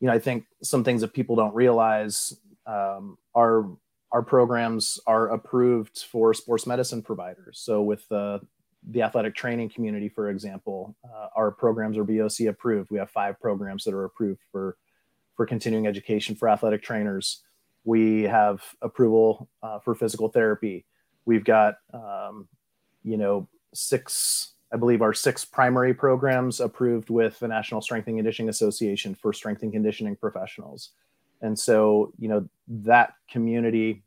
you 0.00 0.08
know 0.08 0.14
I 0.14 0.18
think 0.18 0.46
some 0.62 0.82
things 0.82 1.02
that 1.02 1.12
people 1.12 1.36
don't 1.36 1.54
realize 1.54 2.36
um, 2.66 3.18
are 3.34 3.66
our 4.12 4.22
programs 4.22 5.00
are 5.06 5.30
approved 5.30 6.04
for 6.10 6.34
sports 6.34 6.66
medicine 6.66 7.02
providers. 7.02 7.60
So 7.62 7.82
with 7.82 8.10
uh, 8.12 8.40
the 8.90 9.02
athletic 9.02 9.34
training 9.34 9.70
community, 9.70 10.08
for 10.08 10.30
example, 10.30 10.96
uh, 11.04 11.28
our 11.36 11.50
programs 11.50 11.96
are 11.96 12.04
BOC 12.04 12.46
approved. 12.48 12.90
We 12.90 12.98
have 12.98 13.10
five 13.10 13.40
programs 13.40 13.84
that 13.84 13.94
are 13.94 14.04
approved 14.04 14.40
for 14.50 14.76
for 15.36 15.46
continuing 15.46 15.86
education 15.86 16.34
for 16.34 16.48
athletic 16.48 16.82
trainers. 16.82 17.40
We 17.84 18.22
have 18.24 18.62
approval 18.82 19.48
uh, 19.62 19.78
for 19.78 19.94
physical 19.94 20.28
therapy. 20.28 20.84
We've 21.24 21.44
got 21.44 21.76
um, 21.92 22.48
you 23.02 23.16
know 23.16 23.48
six 23.72 24.52
I 24.72 24.78
believe, 24.78 25.02
our 25.02 25.12
six 25.12 25.44
primary 25.44 25.92
programs 25.92 26.58
approved 26.58 27.10
with 27.10 27.38
the 27.38 27.48
National 27.48 27.82
Strength 27.82 28.08
and 28.08 28.16
Conditioning 28.16 28.48
Association 28.48 29.14
for 29.14 29.32
strength 29.34 29.62
and 29.62 29.70
conditioning 29.70 30.16
professionals. 30.16 30.92
And 31.42 31.58
so, 31.58 32.12
you 32.18 32.28
know, 32.28 32.48
that 32.68 33.14
community 33.28 34.02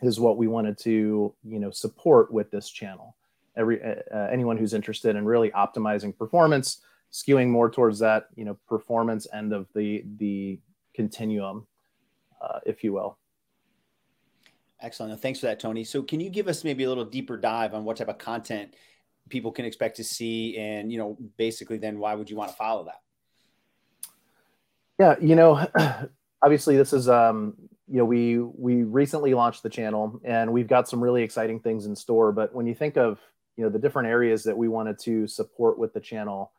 is 0.00 0.20
what 0.20 0.36
we 0.36 0.46
wanted 0.46 0.78
to, 0.78 1.34
you 1.42 1.58
know, 1.58 1.70
support 1.70 2.32
with 2.32 2.50
this 2.52 2.70
channel. 2.70 3.16
Every 3.60 3.82
uh, 3.82 3.94
uh 4.12 4.28
anyone 4.32 4.56
who's 4.56 4.74
interested 4.74 5.16
in 5.16 5.24
really 5.24 5.50
optimizing 5.50 6.16
performance, 6.16 6.80
skewing 7.12 7.48
more 7.48 7.70
towards 7.70 7.98
that, 8.00 8.26
you 8.34 8.44
know, 8.44 8.58
performance 8.66 9.26
end 9.32 9.52
of 9.52 9.68
the 9.74 10.04
the 10.16 10.58
continuum, 10.94 11.66
uh, 12.40 12.60
if 12.64 12.82
you 12.82 12.92
will. 12.92 13.18
Excellent. 14.82 15.20
Thanks 15.20 15.40
for 15.40 15.46
that, 15.46 15.60
Tony. 15.60 15.84
So, 15.84 16.02
can 16.02 16.20
you 16.20 16.30
give 16.30 16.48
us 16.48 16.64
maybe 16.64 16.84
a 16.84 16.88
little 16.88 17.04
deeper 17.04 17.36
dive 17.36 17.74
on 17.74 17.84
what 17.84 17.98
type 17.98 18.08
of 18.08 18.18
content 18.18 18.74
people 19.28 19.52
can 19.52 19.64
expect 19.64 19.96
to 19.96 20.04
see, 20.04 20.56
and 20.56 20.90
you 20.90 20.98
know, 20.98 21.18
basically, 21.36 21.78
then 21.78 21.98
why 21.98 22.14
would 22.14 22.30
you 22.30 22.36
want 22.36 22.50
to 22.50 22.56
follow 22.56 22.84
that? 22.84 23.00
Yeah, 24.98 25.16
you 25.20 25.36
know, 25.36 25.66
obviously, 26.42 26.76
this 26.76 26.92
is 26.92 27.08
um, 27.08 27.54
you 27.88 27.98
know, 27.98 28.04
we 28.04 28.38
we 28.38 28.84
recently 28.84 29.34
launched 29.34 29.62
the 29.62 29.70
channel, 29.70 30.20
and 30.24 30.52
we've 30.52 30.68
got 30.68 30.88
some 30.88 31.02
really 31.02 31.22
exciting 31.22 31.60
things 31.60 31.86
in 31.86 31.94
store. 31.94 32.32
But 32.32 32.54
when 32.54 32.66
you 32.66 32.74
think 32.74 32.96
of 32.96 33.18
you 33.60 33.66
know 33.66 33.70
the 33.70 33.78
different 33.78 34.08
areas 34.08 34.42
that 34.44 34.56
we 34.56 34.68
wanted 34.68 34.98
to 35.00 35.26
support 35.26 35.78
with 35.78 35.92
the 35.92 36.00
channel, 36.00 36.52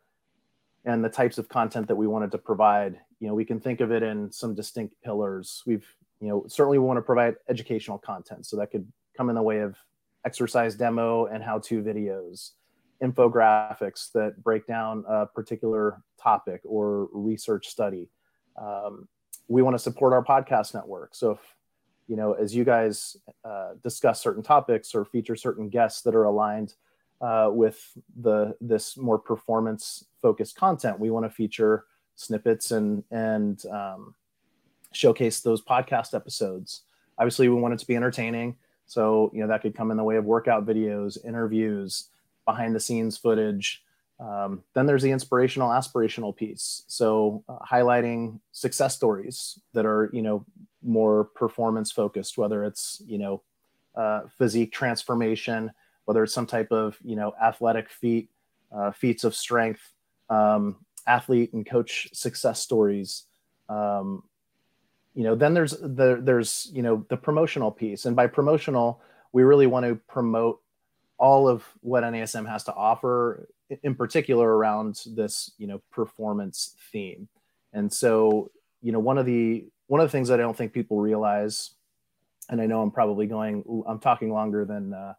and 0.85 1.03
the 1.03 1.09
types 1.09 1.39
of 1.39 1.49
content 1.49 1.87
that 1.87 1.95
we 1.95 2.05
wanted 2.05 2.31
to 2.31 2.37
provide, 2.37 2.99
you 3.19 3.27
know, 3.27 3.33
we 3.33 3.43
can 3.43 3.59
think 3.59 3.81
of 3.81 3.91
it 3.91 4.03
in 4.03 4.31
some 4.31 4.53
distinct 4.53 4.93
pillars. 5.03 5.63
We've 5.65 5.87
you 6.19 6.27
know, 6.27 6.45
certainly 6.47 6.77
we 6.77 6.85
want 6.85 6.97
to 6.97 7.01
provide 7.01 7.37
educational 7.49 7.97
content. 7.97 8.45
So 8.45 8.55
that 8.57 8.67
could 8.67 8.87
come 9.17 9.29
in 9.29 9.35
the 9.35 9.41
way 9.41 9.61
of 9.61 9.75
exercise 10.23 10.75
demo 10.75 11.25
and 11.25 11.43
how 11.43 11.57
to 11.57 11.81
videos, 11.81 12.51
infographics 13.03 14.11
that 14.11 14.43
break 14.43 14.67
down 14.67 15.03
a 15.07 15.25
particular 15.25 16.03
topic 16.21 16.61
or 16.63 17.09
research 17.11 17.67
study. 17.67 18.09
Um, 18.61 19.07
we 19.47 19.63
want 19.63 19.73
to 19.73 19.79
support 19.79 20.13
our 20.13 20.23
podcast 20.23 20.75
network. 20.75 21.15
So 21.15 21.31
if, 21.31 21.39
you 22.07 22.15
know, 22.15 22.33
as 22.33 22.55
you 22.55 22.63
guys 22.63 23.17
uh, 23.43 23.71
discuss 23.81 24.21
certain 24.21 24.43
topics 24.43 24.93
or 24.93 25.03
feature 25.03 25.35
certain 25.35 25.69
guests 25.69 26.03
that 26.03 26.13
are 26.13 26.25
aligned 26.25 26.75
uh, 27.21 27.49
with 27.51 27.79
the 28.21 28.55
this 28.59 28.97
more 28.97 29.19
performance 29.19 30.05
focused 30.21 30.55
content, 30.55 30.99
we 30.99 31.11
want 31.11 31.25
to 31.25 31.29
feature 31.29 31.85
snippets 32.15 32.71
and 32.71 33.03
and 33.11 33.65
um, 33.67 34.15
showcase 34.91 35.39
those 35.39 35.61
podcast 35.61 36.13
episodes. 36.13 36.81
Obviously, 37.17 37.49
we 37.49 37.55
want 37.55 37.73
it 37.73 37.79
to 37.79 37.87
be 37.87 37.95
entertaining. 37.95 38.55
So, 38.85 39.31
you 39.33 39.39
know, 39.39 39.47
that 39.47 39.61
could 39.61 39.75
come 39.75 39.91
in 39.91 39.97
the 39.97 40.03
way 40.03 40.17
of 40.17 40.25
workout 40.25 40.65
videos, 40.65 41.17
interviews, 41.25 42.09
behind 42.45 42.75
the 42.75 42.79
scenes 42.79 43.17
footage. 43.17 43.83
Um, 44.19 44.63
then 44.73 44.85
there's 44.85 45.01
the 45.01 45.11
inspirational, 45.11 45.69
aspirational 45.69 46.35
piece. 46.35 46.83
So, 46.87 47.43
uh, 47.47 47.59
highlighting 47.59 48.39
success 48.51 48.95
stories 48.95 49.59
that 49.73 49.85
are, 49.85 50.09
you 50.13 50.21
know, 50.21 50.45
more 50.83 51.25
performance 51.25 51.91
focused, 51.91 52.37
whether 52.37 52.65
it's, 52.65 53.01
you 53.05 53.17
know, 53.17 53.41
uh, 53.95 54.21
physique 54.37 54.71
transformation, 54.71 55.71
whether 56.05 56.23
it's 56.23 56.33
some 56.33 56.47
type 56.47 56.71
of, 56.71 56.97
you 57.03 57.15
know, 57.15 57.33
athletic 57.41 57.89
feat, 57.89 58.29
uh, 58.71 58.91
feats 58.91 59.23
of 59.23 59.35
strength, 59.35 59.93
um, 60.29 60.77
athlete 61.07 61.53
and 61.53 61.65
coach 61.65 62.09
success 62.13 62.59
stories, 62.59 63.25
um, 63.69 64.23
you 65.13 65.23
know 65.23 65.35
then 65.35 65.53
there's 65.53 65.71
the 65.71 66.19
there's 66.21 66.69
you 66.73 66.81
know 66.81 67.05
the 67.09 67.17
promotional 67.17 67.71
piece. 67.71 68.05
And 68.05 68.15
by 68.15 68.27
promotional 68.27 69.01
we 69.33 69.43
really 69.43 69.67
want 69.67 69.85
to 69.85 69.95
promote 70.07 70.61
all 71.17 71.47
of 71.47 71.63
what 71.81 72.03
NASM 72.03 72.47
has 72.49 72.63
to 72.65 72.73
offer 72.73 73.47
in 73.83 73.95
particular 73.95 74.57
around 74.57 75.01
this 75.05 75.51
you 75.57 75.67
know 75.67 75.81
performance 75.91 76.75
theme. 76.91 77.27
And 77.73 77.91
so 77.91 78.51
you 78.81 78.91
know 78.91 78.99
one 78.99 79.17
of 79.17 79.25
the 79.25 79.65
one 79.87 80.01
of 80.01 80.07
the 80.07 80.11
things 80.11 80.29
that 80.29 80.39
I 80.39 80.43
don't 80.43 80.55
think 80.55 80.73
people 80.73 80.99
realize 80.99 81.71
and 82.49 82.61
I 82.61 82.65
know 82.65 82.81
I'm 82.81 82.91
probably 82.91 83.27
going 83.27 83.83
I'm 83.87 83.99
talking 83.99 84.31
longer 84.31 84.65
than 84.65 84.93
uh, 84.93 85.13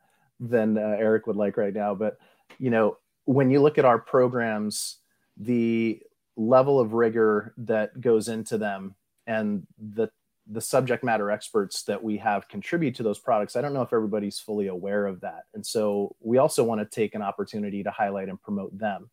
than 0.48 0.76
uh, 0.76 0.96
Eric 0.98 1.26
would 1.26 1.36
like 1.36 1.56
right 1.56 1.74
now 1.74 1.94
but 1.94 2.18
you 2.58 2.70
know 2.70 2.96
when 3.24 3.50
you 3.50 3.60
look 3.60 3.78
at 3.78 3.84
our 3.84 3.98
programs 3.98 4.98
the 5.36 6.00
level 6.36 6.80
of 6.80 6.92
rigor 6.92 7.54
that 7.56 8.00
goes 8.00 8.28
into 8.28 8.58
them 8.58 8.94
and 9.26 9.66
the 9.78 10.08
the 10.48 10.60
subject 10.60 11.04
matter 11.04 11.30
experts 11.30 11.84
that 11.84 12.02
we 12.02 12.16
have 12.16 12.48
contribute 12.48 12.96
to 12.96 13.04
those 13.04 13.18
products 13.18 13.54
i 13.54 13.60
don't 13.60 13.72
know 13.72 13.82
if 13.82 13.92
everybody's 13.92 14.40
fully 14.40 14.66
aware 14.66 15.06
of 15.06 15.20
that. 15.20 15.44
And 15.54 15.64
so 15.64 16.16
we 16.20 16.38
also 16.38 16.64
want 16.64 16.80
to 16.80 16.84
take 16.84 17.14
an 17.14 17.22
opportunity 17.22 17.82
to 17.82 17.90
highlight 17.90 18.28
and 18.28 18.40
promote 18.40 18.76
them 18.76 19.10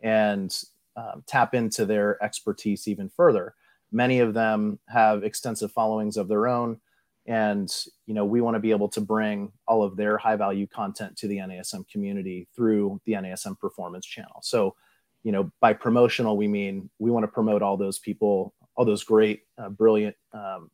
and 0.00 0.54
um, 0.96 1.22
tap 1.26 1.54
into 1.54 1.86
their 1.86 2.22
expertise 2.22 2.88
even 2.88 3.08
further. 3.08 3.54
Many 3.90 4.18
of 4.20 4.34
them 4.34 4.78
have 4.88 5.24
extensive 5.24 5.72
followings 5.72 6.16
of 6.16 6.28
their 6.28 6.46
own 6.48 6.80
and 7.26 7.70
you 8.06 8.14
know 8.14 8.24
we 8.24 8.40
want 8.40 8.54
to 8.54 8.60
be 8.60 8.72
able 8.72 8.88
to 8.88 9.00
bring 9.00 9.52
all 9.66 9.82
of 9.82 9.96
their 9.96 10.18
high 10.18 10.36
value 10.36 10.66
content 10.66 11.16
to 11.16 11.28
the 11.28 11.36
nasm 11.38 11.88
community 11.88 12.48
through 12.54 13.00
the 13.06 13.12
nasm 13.12 13.58
performance 13.58 14.04
channel 14.04 14.40
so 14.42 14.74
you 15.22 15.30
know 15.30 15.50
by 15.60 15.72
promotional 15.72 16.36
we 16.36 16.48
mean 16.48 16.90
we 16.98 17.10
want 17.10 17.22
to 17.22 17.28
promote 17.28 17.62
all 17.62 17.76
those 17.76 17.98
people 18.00 18.52
all 18.74 18.84
those 18.84 19.04
great, 19.04 19.42
uh, 19.58 19.68
brilliant 19.68 20.16
um, 20.32 20.70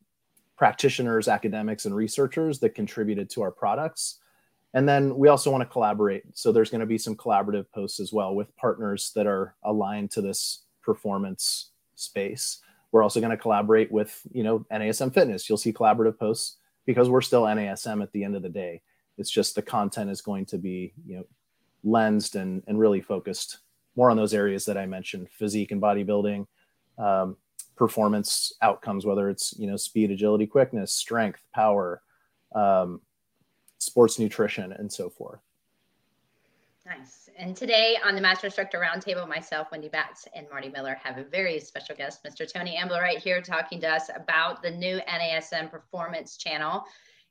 practitioners, 0.56 1.28
academics, 1.28 1.84
and 1.84 1.94
researchers 1.94 2.58
that 2.60 2.74
contributed 2.74 3.30
to 3.30 3.42
our 3.42 3.50
products. 3.50 4.18
And 4.74 4.88
then 4.88 5.16
we 5.16 5.28
also 5.28 5.50
want 5.50 5.62
to 5.62 5.68
collaborate. 5.68 6.24
So 6.34 6.52
there's 6.52 6.70
going 6.70 6.80
to 6.80 6.86
be 6.86 6.98
some 6.98 7.16
collaborative 7.16 7.66
posts 7.74 8.00
as 8.00 8.12
well 8.12 8.34
with 8.34 8.54
partners 8.56 9.12
that 9.14 9.26
are 9.26 9.54
aligned 9.64 10.10
to 10.12 10.20
this 10.20 10.64
performance 10.82 11.70
space. 11.94 12.58
We're 12.92 13.02
also 13.02 13.20
going 13.20 13.30
to 13.30 13.36
collaborate 13.36 13.92
with, 13.92 14.20
you 14.32 14.42
know, 14.42 14.66
NASM 14.72 15.12
Fitness. 15.12 15.48
You'll 15.48 15.58
see 15.58 15.72
collaborative 15.72 16.18
posts 16.18 16.56
because 16.86 17.10
we're 17.10 17.20
still 17.20 17.42
NASM 17.42 18.02
at 18.02 18.12
the 18.12 18.24
end 18.24 18.34
of 18.34 18.42
the 18.42 18.48
day. 18.48 18.80
It's 19.18 19.30
just 19.30 19.54
the 19.54 19.62
content 19.62 20.10
is 20.10 20.20
going 20.20 20.46
to 20.46 20.58
be, 20.58 20.94
you 21.06 21.16
know, 21.16 21.24
lensed 21.84 22.34
and, 22.34 22.62
and 22.66 22.78
really 22.78 23.00
focused 23.00 23.58
more 23.96 24.10
on 24.10 24.16
those 24.16 24.32
areas 24.32 24.64
that 24.66 24.78
I 24.78 24.86
mentioned, 24.86 25.28
physique 25.28 25.72
and 25.72 25.82
bodybuilding, 25.82 26.46
um, 26.98 27.36
performance 27.76 28.52
outcomes, 28.62 29.04
whether 29.04 29.28
it's 29.28 29.54
you 29.58 29.66
know 29.66 29.76
speed, 29.76 30.10
agility, 30.10 30.46
quickness, 30.46 30.92
strength, 30.92 31.42
power, 31.52 32.00
um, 32.54 33.00
sports 33.78 34.18
nutrition, 34.18 34.72
and 34.72 34.92
so 34.92 35.10
forth. 35.10 35.40
Nice. 36.86 37.27
And 37.38 37.56
today 37.56 37.96
on 38.04 38.16
the 38.16 38.20
Master 38.20 38.48
Instructor 38.48 38.80
Roundtable, 38.80 39.28
myself, 39.28 39.68
Wendy 39.70 39.88
Batts, 39.88 40.26
and 40.34 40.48
Marty 40.50 40.68
Miller 40.70 40.98
have 41.00 41.18
a 41.18 41.22
very 41.22 41.60
special 41.60 41.94
guest, 41.94 42.24
Mr. 42.24 42.52
Tony 42.52 42.74
Ambler, 42.74 43.00
right 43.00 43.18
here 43.18 43.40
talking 43.40 43.80
to 43.82 43.88
us 43.88 44.10
about 44.12 44.60
the 44.60 44.72
new 44.72 44.98
NASM 45.08 45.70
Performance 45.70 46.36
Channel. 46.36 46.82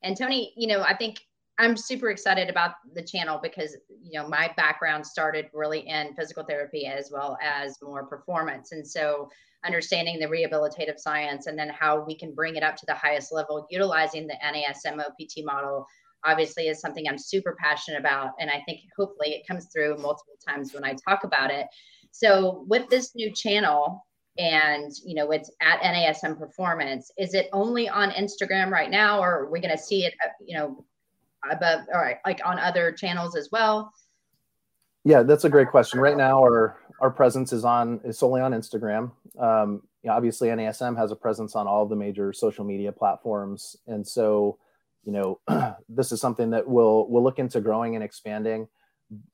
And 0.03 0.15
Tony, 0.15 0.53
you 0.55 0.67
know, 0.67 0.81
I 0.81 0.95
think 0.95 1.19
I'm 1.57 1.75
super 1.75 2.09
excited 2.09 2.49
about 2.49 2.75
the 2.93 3.01
channel 3.01 3.37
because 3.43 3.75
you 4.01 4.17
know 4.17 4.29
my 4.29 4.49
background 4.55 5.05
started 5.05 5.49
really 5.53 5.79
in 5.79 6.13
physical 6.15 6.45
therapy 6.45 6.85
as 6.85 7.11
well 7.11 7.37
as 7.41 7.77
more 7.81 8.05
performance, 8.05 8.71
and 8.71 8.87
so 8.87 9.29
understanding 9.65 10.19
the 10.19 10.27
rehabilitative 10.27 10.99
science 10.99 11.47
and 11.47 11.59
then 11.59 11.67
how 11.67 11.99
we 12.05 12.15
can 12.15 12.33
bring 12.33 12.55
it 12.55 12.63
up 12.63 12.77
to 12.77 12.85
the 12.85 12.93
highest 12.93 13.33
level 13.33 13.67
utilizing 13.69 14.25
the 14.25 14.35
NASM 14.41 14.99
OPT 14.99 15.43
model 15.43 15.85
obviously 16.25 16.67
is 16.67 16.79
something 16.79 17.07
I'm 17.07 17.17
super 17.17 17.55
passionate 17.59 17.99
about. 17.99 18.31
And 18.39 18.49
I 18.49 18.61
think 18.65 18.81
hopefully 18.97 19.29
it 19.29 19.47
comes 19.47 19.67
through 19.73 19.97
multiple 19.97 20.35
times 20.45 20.73
when 20.73 20.83
I 20.83 20.95
talk 21.07 21.23
about 21.23 21.51
it. 21.51 21.67
So 22.11 22.65
with 22.67 22.89
this 22.89 23.15
new 23.15 23.31
channel, 23.33 24.03
and 24.37 24.91
you 25.03 25.15
know 25.15 25.31
it's 25.31 25.51
at 25.61 25.81
NASM 25.81 26.37
Performance. 26.37 27.11
Is 27.17 27.33
it 27.33 27.49
only 27.53 27.89
on 27.89 28.11
Instagram 28.11 28.69
right 28.69 28.89
now, 28.89 29.19
or 29.19 29.43
are 29.43 29.49
we 29.49 29.59
going 29.59 29.75
to 29.75 29.81
see 29.81 30.05
it, 30.05 30.13
uh, 30.23 30.29
you 30.45 30.57
know, 30.57 30.85
above 31.49 31.81
or 31.91 32.19
like 32.25 32.41
on 32.45 32.59
other 32.59 32.91
channels 32.91 33.35
as 33.35 33.49
well? 33.51 33.91
Yeah, 35.03 35.23
that's 35.23 35.45
a 35.45 35.49
great 35.49 35.69
question. 35.69 35.99
Right 35.99 36.17
now, 36.17 36.39
our 36.39 36.77
our 36.99 37.09
presence 37.09 37.53
is 37.53 37.65
on 37.65 37.99
is 38.03 38.17
solely 38.17 38.41
on 38.41 38.51
Instagram. 38.51 39.11
Um, 39.39 39.81
you 40.03 40.09
know, 40.09 40.15
obviously, 40.15 40.49
NASM 40.49 40.97
has 40.97 41.11
a 41.11 41.15
presence 41.15 41.55
on 41.55 41.67
all 41.67 41.83
of 41.83 41.89
the 41.89 41.95
major 41.95 42.33
social 42.33 42.65
media 42.65 42.91
platforms, 42.91 43.77
and 43.87 44.05
so 44.05 44.59
you 45.07 45.13
know 45.13 45.39
this 45.89 46.11
is 46.11 46.19
something 46.19 46.51
that 46.51 46.67
we'll 46.67 47.07
we'll 47.09 47.23
look 47.23 47.39
into 47.39 47.61
growing 47.61 47.95
and 47.95 48.03
expanding. 48.03 48.67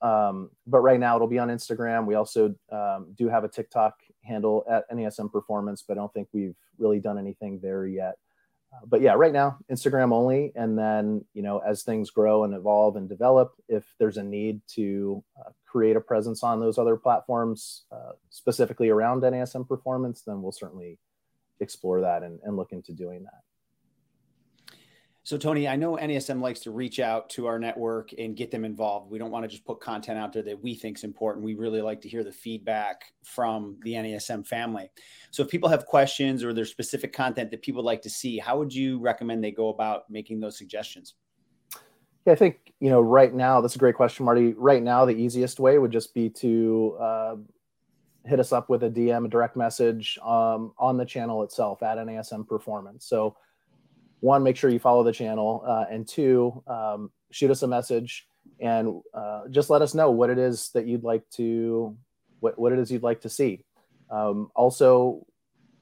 Um, 0.04 0.52
but 0.68 0.82
right 0.82 1.00
now, 1.00 1.16
it'll 1.16 1.28
be 1.28 1.40
on 1.40 1.50
Instagram. 1.50 2.06
We 2.06 2.14
also 2.14 2.54
um, 2.72 3.08
do 3.16 3.28
have 3.28 3.44
a 3.44 3.50
TikTok 3.50 3.96
handle 4.22 4.64
at 4.70 4.90
NASM 4.92 5.32
Performance, 5.32 5.84
but 5.86 5.98
I 5.98 6.02
don't 6.02 6.14
think 6.14 6.28
we've 6.32 6.56
really 6.78 7.00
done 7.00 7.18
anything 7.18 7.60
there 7.60 7.88
yet. 7.88 8.14
Uh, 8.72 8.86
but 8.86 9.02
yeah, 9.02 9.14
right 9.14 9.34
now 9.34 9.58
Instagram 9.72 10.14
only, 10.14 10.52
and 10.56 10.78
then 10.78 11.26
you 11.34 11.42
know 11.42 11.58
as 11.58 11.82
things 11.82 12.12
grow 12.12 12.44
and 12.44 12.54
evolve 12.54 12.96
and 12.96 13.10
develop, 13.10 13.54
if 13.68 13.84
there's 13.98 14.18
a 14.18 14.24
need 14.24 14.62
to 14.76 15.24
uh, 15.40 15.50
create 15.66 15.96
a 15.96 16.02
presence 16.02 16.44
on 16.44 16.60
those 16.60 16.78
other 16.78 16.96
platforms, 16.96 17.86
uh, 17.92 18.12
specifically 18.30 18.90
around 18.90 19.24
NASM 19.24 19.68
performance, 19.68 20.22
then 20.22 20.44
we'll 20.44 20.52
certainly 20.52 21.00
explore 21.60 22.02
that 22.02 22.22
and, 22.22 22.40
and 22.44 22.58
look 22.58 22.74
into 22.74 22.94
doing 22.94 23.24
that. 23.24 23.42
So, 25.26 25.38
Tony, 25.38 25.70
I 25.70 25.78
know 25.78 25.96
NASM 25.96 26.42
likes 26.42 26.60
to 26.62 26.72
reach 26.72 27.00
out 27.00 27.30
to 27.32 27.46
our 27.46 27.58
network 27.58 28.12
and 28.18 28.36
get 28.36 28.52
them 28.52 28.66
involved. 28.66 29.10
We 29.10 29.18
don't 29.18 29.32
want 29.32 29.46
to 29.46 29.48
just 29.48 29.64
put 29.64 29.80
content 29.80 30.20
out 30.20 30.34
there 30.34 30.44
that 30.44 30.62
we 30.62 30.76
think 30.76 30.98
is 30.98 31.06
important. 31.06 31.46
We 31.46 31.54
really 31.54 31.82
like 31.82 32.02
to 32.02 32.10
hear 32.10 32.26
the 32.26 32.32
feedback 32.32 33.06
from 33.24 33.78
the 33.84 33.94
NASM 33.94 34.46
family. 34.46 34.92
So, 35.32 35.42
if 35.42 35.50
people 35.50 35.70
have 35.70 35.86
questions 35.86 36.44
or 36.44 36.54
there's 36.54 36.72
specific 36.72 37.14
content 37.14 37.52
that 37.52 37.62
people 37.62 37.84
like 37.84 38.02
to 38.02 38.10
see, 38.10 38.38
how 38.38 38.58
would 38.58 38.74
you 38.74 39.00
recommend 39.00 39.42
they 39.42 39.52
go 39.52 39.70
about 39.70 40.10
making 40.10 40.42
those 40.42 40.58
suggestions? 40.58 41.14
Yeah, 42.26 42.34
I 42.34 42.36
think 42.36 42.74
you 42.82 42.90
know 42.90 43.00
right 43.00 43.34
now 43.34 43.62
that's 43.62 43.78
a 43.78 43.80
great 43.80 43.96
question, 43.96 44.26
Marty. 44.26 44.54
Right 44.54 44.84
now, 44.84 45.06
the 45.06 45.16
easiest 45.16 45.58
way 45.58 45.78
would 45.78 45.92
just 45.92 46.14
be 46.14 46.30
to 46.32 46.98
uh, 47.00 47.36
hit 48.26 48.42
us 48.42 48.52
up 48.52 48.70
with 48.70 48.84
a 48.84 48.90
DM, 48.90 49.26
a 49.26 49.30
direct 49.30 49.56
message 49.56 50.20
um, 50.22 50.74
on 50.78 50.98
the 50.98 51.06
channel 51.06 51.44
itself 51.44 51.82
at 51.82 51.98
NASM 51.98 52.46
Performance. 52.46 53.06
So 53.06 53.38
one, 54.24 54.42
make 54.42 54.56
sure 54.56 54.70
you 54.70 54.80
follow 54.80 55.04
the 55.04 55.12
channel, 55.12 55.64
uh, 55.68 55.84
and 55.92 56.08
two, 56.08 56.64
um, 56.66 57.12
shoot 57.32 57.52
us 57.52 57.62
a 57.62 57.68
message 57.68 58.26
and 58.62 59.02
uh, 59.14 59.42
just 59.50 59.70
let 59.70 59.82
us 59.82 59.94
know 59.94 60.12
what 60.12 60.30
it 60.30 60.38
is 60.38 60.70
that 60.74 60.88
you'd 60.88 61.04
like 61.04 61.30
to, 61.32 61.98
what, 62.40 62.58
what 62.58 62.72
it 62.72 62.80
is 62.80 62.90
you'd 62.90 63.04
like 63.04 63.20
to 63.20 63.28
see. 63.28 63.66
Um, 64.10 64.50
also, 64.56 65.26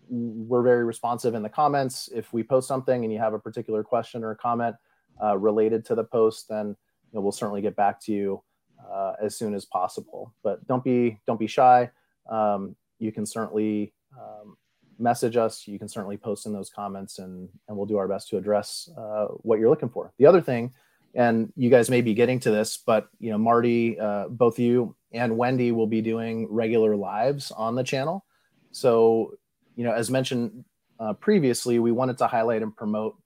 we're 0.10 0.64
very 0.64 0.84
responsive 0.84 1.36
in 1.36 1.44
the 1.44 1.50
comments. 1.50 2.10
If 2.14 2.34
we 2.34 2.42
post 2.42 2.68
something 2.68 3.04
and 3.04 3.14
you 3.14 3.20
have 3.20 3.36
a 3.36 3.40
particular 3.40 3.84
question 3.84 4.24
or 4.24 4.34
comment 4.34 4.76
uh, 5.22 5.38
related 5.38 5.86
to 5.86 5.96
the 5.96 6.04
post, 6.04 6.50
then 6.50 6.70
you 6.70 6.76
know, 7.14 7.22
we'll 7.22 7.32
certainly 7.32 7.62
get 7.62 7.76
back 7.76 8.02
to 8.06 8.12
you 8.12 8.44
uh, 8.92 9.14
as 9.22 9.36
soon 9.38 9.54
as 9.54 9.66
possible. 9.66 10.34
But 10.42 10.66
don't 10.68 10.84
be 10.84 11.20
don't 11.28 11.40
be 11.40 11.48
shy. 11.48 11.92
Um, 12.28 12.76
you 12.98 13.12
can 13.12 13.26
certainly 13.26 13.94
um, 14.20 14.58
message 15.02 15.36
us. 15.38 15.68
You 15.68 15.80
can 15.80 15.88
certainly 15.88 16.18
post 16.18 16.46
in 16.46 16.54
those 16.54 16.70
comments, 16.70 17.20
and 17.20 17.50
and 17.68 17.76
we'll 17.76 17.86
do 17.86 17.98
our 17.98 18.08
best 18.08 18.30
to 18.30 18.38
address 18.38 18.90
uh, 18.98 19.26
what 19.42 19.60
you're 19.60 19.70
looking 19.70 19.90
for. 19.90 20.14
The 20.18 20.26
other 20.26 20.42
thing, 20.42 20.74
and 21.16 21.52
you 21.56 21.70
guys 21.70 21.90
may 21.90 22.02
be 22.02 22.14
getting 22.14 22.40
to 22.42 22.52
this, 22.52 22.78
but 22.78 23.10
you 23.20 23.32
know, 23.32 23.38
Marty, 23.38 24.00
uh, 24.00 24.28
both 24.30 24.60
you 24.60 24.96
and 25.12 25.38
Wendy 25.38 25.72
will 25.72 25.88
be 25.88 26.02
doing 26.02 26.48
regular 26.50 26.96
lives 26.96 27.52
on 27.52 27.76
the 27.76 27.84
channel. 27.84 28.26
So, 28.72 29.34
you 29.76 29.84
know, 29.84 29.92
as 29.92 30.10
mentioned 30.10 30.64
uh, 31.00 31.14
previously, 31.14 31.80
we 31.80 31.92
wanted 31.92 32.18
to 32.20 32.28
highlight 32.28 32.62
and 32.62 32.76
promote 32.76 33.18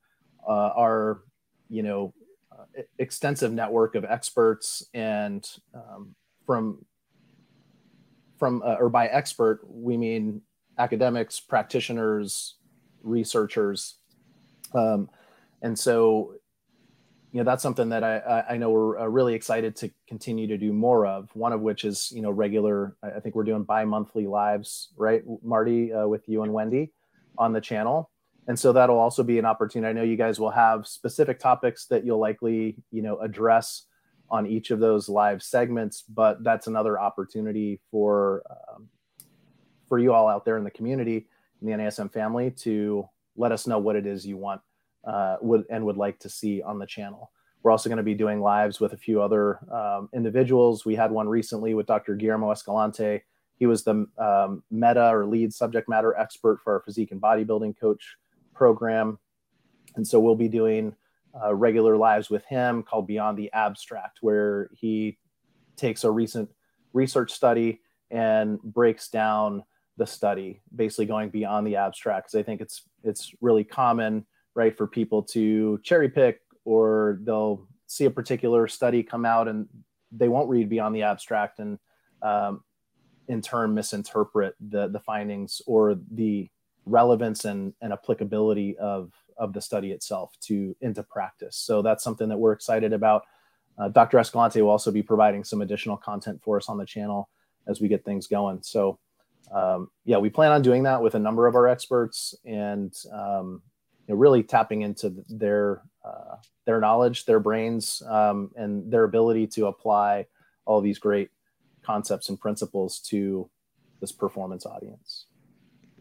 uh, 0.48 0.72
our, 0.76 1.22
you 1.70 1.84
know, 1.84 2.14
uh, 2.52 2.82
extensive 2.98 3.52
network 3.52 3.96
of 3.96 4.06
experts 4.06 4.88
and 4.94 5.48
um, 5.74 6.16
from 6.46 6.86
from 8.38 8.62
uh, 8.64 8.76
or 8.80 8.90
by 8.90 9.08
expert 9.08 9.62
we 9.68 9.98
mean 9.98 10.42
academics, 10.78 11.40
practitioners, 11.40 12.56
researchers. 13.04 13.96
Um, 14.74 15.10
and 15.62 15.78
so, 15.78 16.36
you 17.32 17.40
know, 17.40 17.44
that's 17.44 17.64
something 17.64 17.90
that 17.90 18.04
I, 18.04 18.44
I 18.52 18.58
know 18.58 18.70
we're 18.70 19.00
uh, 19.00 19.06
really 19.08 19.34
excited 19.34 19.76
to 19.78 19.92
continue 20.08 20.48
to 20.48 20.58
do 20.58 20.72
more 20.72 21.06
of. 21.06 21.30
One 21.34 21.54
of 21.54 21.62
which 21.62 21.84
is, 21.84 22.12
you 22.14 22.22
know, 22.22 22.32
regular, 22.32 22.96
I 23.04 23.20
think 23.20 23.36
we're 23.36 23.44
doing 23.44 23.64
bi 23.64 23.84
monthly 23.86 24.28
lives, 24.28 24.94
right, 24.96 25.24
Marty, 25.44 25.94
uh, 25.94 26.08
with 26.08 26.28
you 26.30 26.44
and 26.44 26.54
Wendy 26.54 26.94
on 27.38 27.52
the 27.52 27.62
channel. 27.62 28.10
And 28.48 28.58
so 28.58 28.72
that'll 28.72 29.00
also 29.00 29.24
be 29.24 29.40
an 29.40 29.46
opportunity. 29.46 29.90
I 29.90 29.94
know 29.94 30.04
you 30.04 30.18
guys 30.18 30.40
will 30.40 30.52
have 30.52 30.88
specific 30.88 31.40
topics 31.40 31.88
that 31.88 32.06
you'll 32.06 32.20
likely, 32.20 32.78
you 32.92 33.02
know, 33.02 33.18
address 33.20 33.88
on 34.30 34.46
each 34.48 34.72
of 34.72 34.80
those 34.80 35.10
live 35.10 35.42
segments, 35.44 36.04
but 36.04 36.44
that's 36.44 36.68
another 36.68 37.00
opportunity 37.00 37.82
for 37.92 38.44
um, 38.50 38.88
for 39.88 40.00
you 40.00 40.14
all 40.14 40.28
out 40.28 40.46
there 40.46 40.58
in 40.58 40.64
the 40.64 40.72
community 40.72 41.28
in 41.62 41.68
the 41.68 41.74
NASM 41.74 42.12
family 42.12 42.52
to 42.52 43.08
let 43.36 43.52
us 43.52 43.68
know 43.68 43.80
what 43.80 43.96
it 43.96 44.06
is 44.06 44.26
you 44.26 44.38
want 44.38 44.62
uh, 45.06 45.38
would 45.42 45.66
and 45.70 45.86
would 45.86 45.98
like 45.98 46.20
to 46.20 46.30
see 46.30 46.62
on 46.62 46.80
the 46.80 46.86
channel. 46.86 47.32
We're 47.64 47.72
also 47.72 47.90
going 47.90 47.98
to 47.98 48.04
be 48.04 48.14
doing 48.14 48.42
lives 48.42 48.80
with 48.80 48.94
a 48.94 48.98
few 48.98 49.22
other 49.22 49.60
um, 49.74 50.10
individuals. 50.14 50.86
We 50.86 50.96
had 50.96 51.12
one 51.12 51.28
recently 51.28 51.74
with 51.74 51.88
Dr. 51.88 52.16
Guillermo 52.16 52.52
Escalante. 52.52 53.24
He 53.58 53.66
was 53.66 53.84
the 53.84 54.06
um, 54.18 54.64
meta 54.70 55.10
or 55.10 55.26
lead 55.26 55.54
subject 55.54 55.90
matter 55.90 56.16
expert 56.16 56.60
for 56.64 56.74
our 56.74 56.82
physique 56.82 57.12
and 57.12 57.22
bodybuilding 57.22 57.80
coach 57.80 58.18
program. 58.54 59.18
And 59.96 60.06
so 60.08 60.20
we'll 60.20 60.36
be 60.36 60.48
doing 60.48 60.96
uh, 61.44 61.56
regular 61.56 61.98
lives 61.98 62.30
with 62.30 62.46
him 62.46 62.84
called 62.84 63.08
Beyond 63.08 63.38
the 63.38 63.52
Abstract, 63.52 64.20
where 64.22 64.70
he 64.74 65.18
takes 65.76 66.04
a 66.04 66.12
recent 66.12 66.50
research 66.94 67.32
study 67.32 67.82
and 68.12 68.62
breaks 68.62 69.10
down 69.10 69.64
the 69.98 70.06
study, 70.06 70.62
basically 70.76 71.06
going 71.06 71.30
beyond 71.30 71.66
the 71.66 71.76
abstract. 71.76 72.28
Because 72.28 72.40
I 72.40 72.44
think 72.44 72.62
it's 72.62 72.84
it's 73.04 73.34
really 73.42 73.64
common, 73.64 74.26
right, 74.54 74.76
for 74.76 74.88
people 74.88 75.24
to 75.24 75.80
cherry 75.84 76.10
pick 76.10 76.42
or 76.66 77.20
they'll 77.24 77.68
see 77.88 78.06
a 78.06 78.12
particular 78.12 78.68
study 78.68 79.04
come 79.04 79.26
out 79.26 79.48
and 79.48 79.68
they 80.12 80.28
won't 80.28 80.50
read 80.50 80.70
beyond 80.70 80.96
the 80.96 81.04
abstract 81.04 81.60
and 81.60 81.78
um, 82.22 82.64
in 83.28 83.42
turn 83.42 83.74
misinterpret 83.74 84.56
the 84.70 84.88
the 84.88 85.00
findings 85.00 85.62
or 85.66 85.98
the 86.12 86.50
relevance 86.86 87.46
and, 87.46 87.74
and 87.82 87.94
applicability 87.94 88.78
of 88.78 89.12
of 89.38 89.54
the 89.54 89.62
study 89.62 89.92
itself 89.92 90.34
to 90.42 90.76
into 90.82 91.04
practice. 91.04 91.58
So 91.58 91.82
that's 91.82 92.04
something 92.04 92.30
that 92.30 92.38
we're 92.38 92.54
excited 92.54 92.94
about. 92.94 93.24
Uh, 93.78 93.90
Dr. 93.90 94.18
Escalante 94.18 94.62
will 94.62 94.70
also 94.70 94.92
be 94.92 95.04
providing 95.04 95.44
some 95.44 95.62
additional 95.62 95.98
content 95.98 96.42
for 96.42 96.56
us 96.56 96.70
on 96.70 96.78
the 96.78 96.86
channel 96.86 97.30
as 97.68 97.82
we 97.82 97.90
get 97.90 98.06
things 98.06 98.28
going. 98.28 98.60
So 98.64 99.00
um, 99.52 99.90
yeah, 100.04 100.18
we 100.18 100.30
plan 100.30 100.52
on 100.52 100.62
doing 100.62 100.84
that 100.84 101.02
with 101.02 101.16
a 101.16 101.20
number 101.20 101.48
of 101.48 101.56
our 101.56 101.68
experts 101.68 102.36
and 102.46 102.94
um, 103.12 103.62
you 104.08 104.14
know, 104.14 104.20
really 104.20 104.44
tapping 104.44 104.82
into 104.82 105.14
their 105.30 105.82
uh, 106.04 106.36
their 106.66 106.80
knowledge, 106.80 107.26
their 107.26 107.40
brains, 107.40 108.02
um, 108.08 108.52
and 108.56 108.92
their 108.92 109.04
ability 109.04 109.48
to 109.48 109.68
apply 109.68 110.26
all 110.66 110.82
these 110.82 111.00
great 111.00 111.30
concepts 111.84 112.30
and 112.30 112.40
principles 112.40 113.00
to 113.00 113.50
this 114.02 114.12
performance 114.12 114.66
audience. 114.66 115.26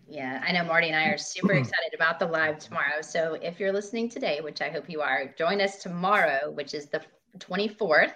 Yeah, 0.06 0.42
I 0.46 0.52
know 0.52 0.64
Marty 0.64 0.88
and 0.88 0.96
I 0.96 1.08
are 1.08 1.18
super 1.18 1.52
excited 1.54 1.94
about 1.94 2.18
the 2.18 2.26
live 2.26 2.58
tomorrow. 2.58 3.00
So 3.00 3.34
if 3.42 3.58
you're 3.58 3.72
listening 3.72 4.08
today, 4.08 4.40
which 4.42 4.60
I 4.60 4.68
hope 4.68 4.88
you 4.88 5.00
are, 5.00 5.34
join 5.38 5.60
us 5.60 5.82
tomorrow, 5.82 6.50
which 6.50 6.74
is 6.74 6.86
the 6.86 7.02
24th. 7.38 8.12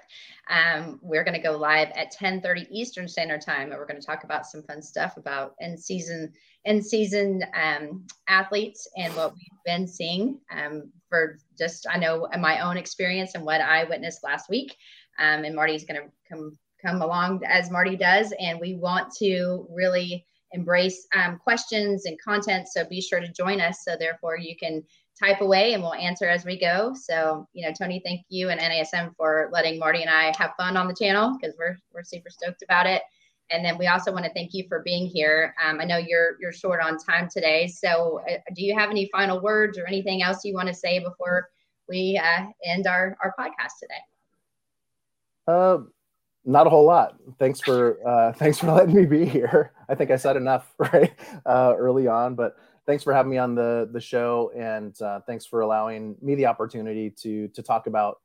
Um, 0.50 0.98
we're 1.02 1.24
going 1.24 1.34
to 1.34 1.42
go 1.42 1.56
live 1.56 1.90
at 1.94 2.12
10:30 2.12 2.66
Eastern 2.70 3.08
Standard 3.08 3.40
Time, 3.42 3.70
and 3.70 3.78
we're 3.78 3.86
going 3.86 4.00
to 4.00 4.06
talk 4.06 4.24
about 4.24 4.46
some 4.46 4.62
fun 4.62 4.80
stuff 4.80 5.16
about 5.16 5.54
in 5.60 5.76
season 5.76 6.32
in 6.64 6.82
season 6.82 7.42
um, 7.54 8.06
athletes 8.28 8.88
and 8.96 9.14
what 9.14 9.34
we've 9.34 9.60
been 9.64 9.86
seeing 9.86 10.40
um, 10.50 10.90
for 11.08 11.38
just 11.58 11.86
I 11.90 11.98
know 11.98 12.28
my 12.38 12.60
own 12.60 12.76
experience 12.76 13.34
and 13.34 13.44
what 13.44 13.60
I 13.60 13.84
witnessed 13.84 14.24
last 14.24 14.48
week. 14.48 14.74
Um, 15.18 15.44
and 15.44 15.54
Marty's 15.54 15.84
going 15.84 16.00
to 16.00 16.08
come 16.30 16.56
come 16.84 17.02
along 17.02 17.42
as 17.46 17.70
Marty 17.70 17.96
does, 17.96 18.32
and 18.38 18.60
we 18.60 18.74
want 18.74 19.12
to 19.16 19.66
really 19.70 20.24
embrace 20.52 21.06
um, 21.14 21.38
questions 21.38 22.06
and 22.06 22.18
content. 22.20 22.68
So 22.68 22.84
be 22.84 23.00
sure 23.00 23.20
to 23.20 23.32
join 23.32 23.60
us. 23.60 23.84
So 23.84 23.96
therefore, 23.98 24.38
you 24.38 24.56
can 24.56 24.82
type 25.18 25.40
away 25.40 25.74
and 25.74 25.82
we'll 25.82 25.94
answer 25.94 26.26
as 26.26 26.44
we 26.44 26.58
go. 26.58 26.94
So, 26.94 27.46
you 27.52 27.66
know, 27.66 27.72
Tony, 27.72 28.00
thank 28.04 28.22
you 28.28 28.50
and 28.50 28.60
NASM 28.60 29.14
for 29.16 29.48
letting 29.52 29.78
Marty 29.78 30.02
and 30.02 30.10
I 30.10 30.32
have 30.38 30.52
fun 30.56 30.76
on 30.76 30.88
the 30.88 30.94
channel 30.94 31.36
because 31.38 31.56
we're 31.58 31.76
we're 31.92 32.04
super 32.04 32.30
stoked 32.30 32.62
about 32.62 32.86
it. 32.86 33.02
And 33.50 33.64
then 33.64 33.78
we 33.78 33.86
also 33.86 34.12
want 34.12 34.26
to 34.26 34.32
thank 34.32 34.52
you 34.52 34.64
for 34.68 34.82
being 34.82 35.06
here. 35.06 35.54
Um, 35.64 35.80
I 35.80 35.84
know 35.84 35.96
you're 35.96 36.36
you're 36.40 36.52
short 36.52 36.80
on 36.80 36.98
time 36.98 37.28
today, 37.30 37.66
so 37.66 38.20
uh, 38.30 38.36
do 38.54 38.62
you 38.62 38.74
have 38.76 38.90
any 38.90 39.08
final 39.10 39.40
words 39.40 39.78
or 39.78 39.86
anything 39.86 40.22
else 40.22 40.44
you 40.44 40.54
want 40.54 40.68
to 40.68 40.74
say 40.74 40.98
before 40.98 41.48
we 41.88 42.20
uh, 42.22 42.46
end 42.64 42.86
our 42.86 43.16
our 43.22 43.34
podcast 43.38 43.72
today? 43.80 43.94
Uh, 45.46 45.78
not 46.44 46.66
a 46.66 46.70
whole 46.70 46.84
lot. 46.84 47.16
Thanks 47.38 47.60
for 47.60 48.06
uh, 48.06 48.32
thanks 48.36 48.58
for 48.58 48.70
letting 48.70 48.94
me 48.94 49.06
be 49.06 49.24
here. 49.24 49.72
I 49.88 49.94
think 49.94 50.10
I 50.10 50.16
said 50.16 50.36
enough 50.36 50.70
right 50.78 51.12
uh, 51.46 51.74
early 51.76 52.06
on, 52.06 52.34
but 52.34 52.56
thanks 52.88 53.04
for 53.04 53.12
having 53.12 53.30
me 53.30 53.36
on 53.36 53.54
the 53.54 53.88
the 53.92 54.00
show, 54.00 54.50
and 54.56 55.00
uh, 55.02 55.20
thanks 55.26 55.44
for 55.44 55.60
allowing 55.60 56.16
me 56.22 56.34
the 56.34 56.46
opportunity 56.46 57.10
to 57.10 57.46
to 57.48 57.62
talk 57.62 57.86
about 57.86 58.20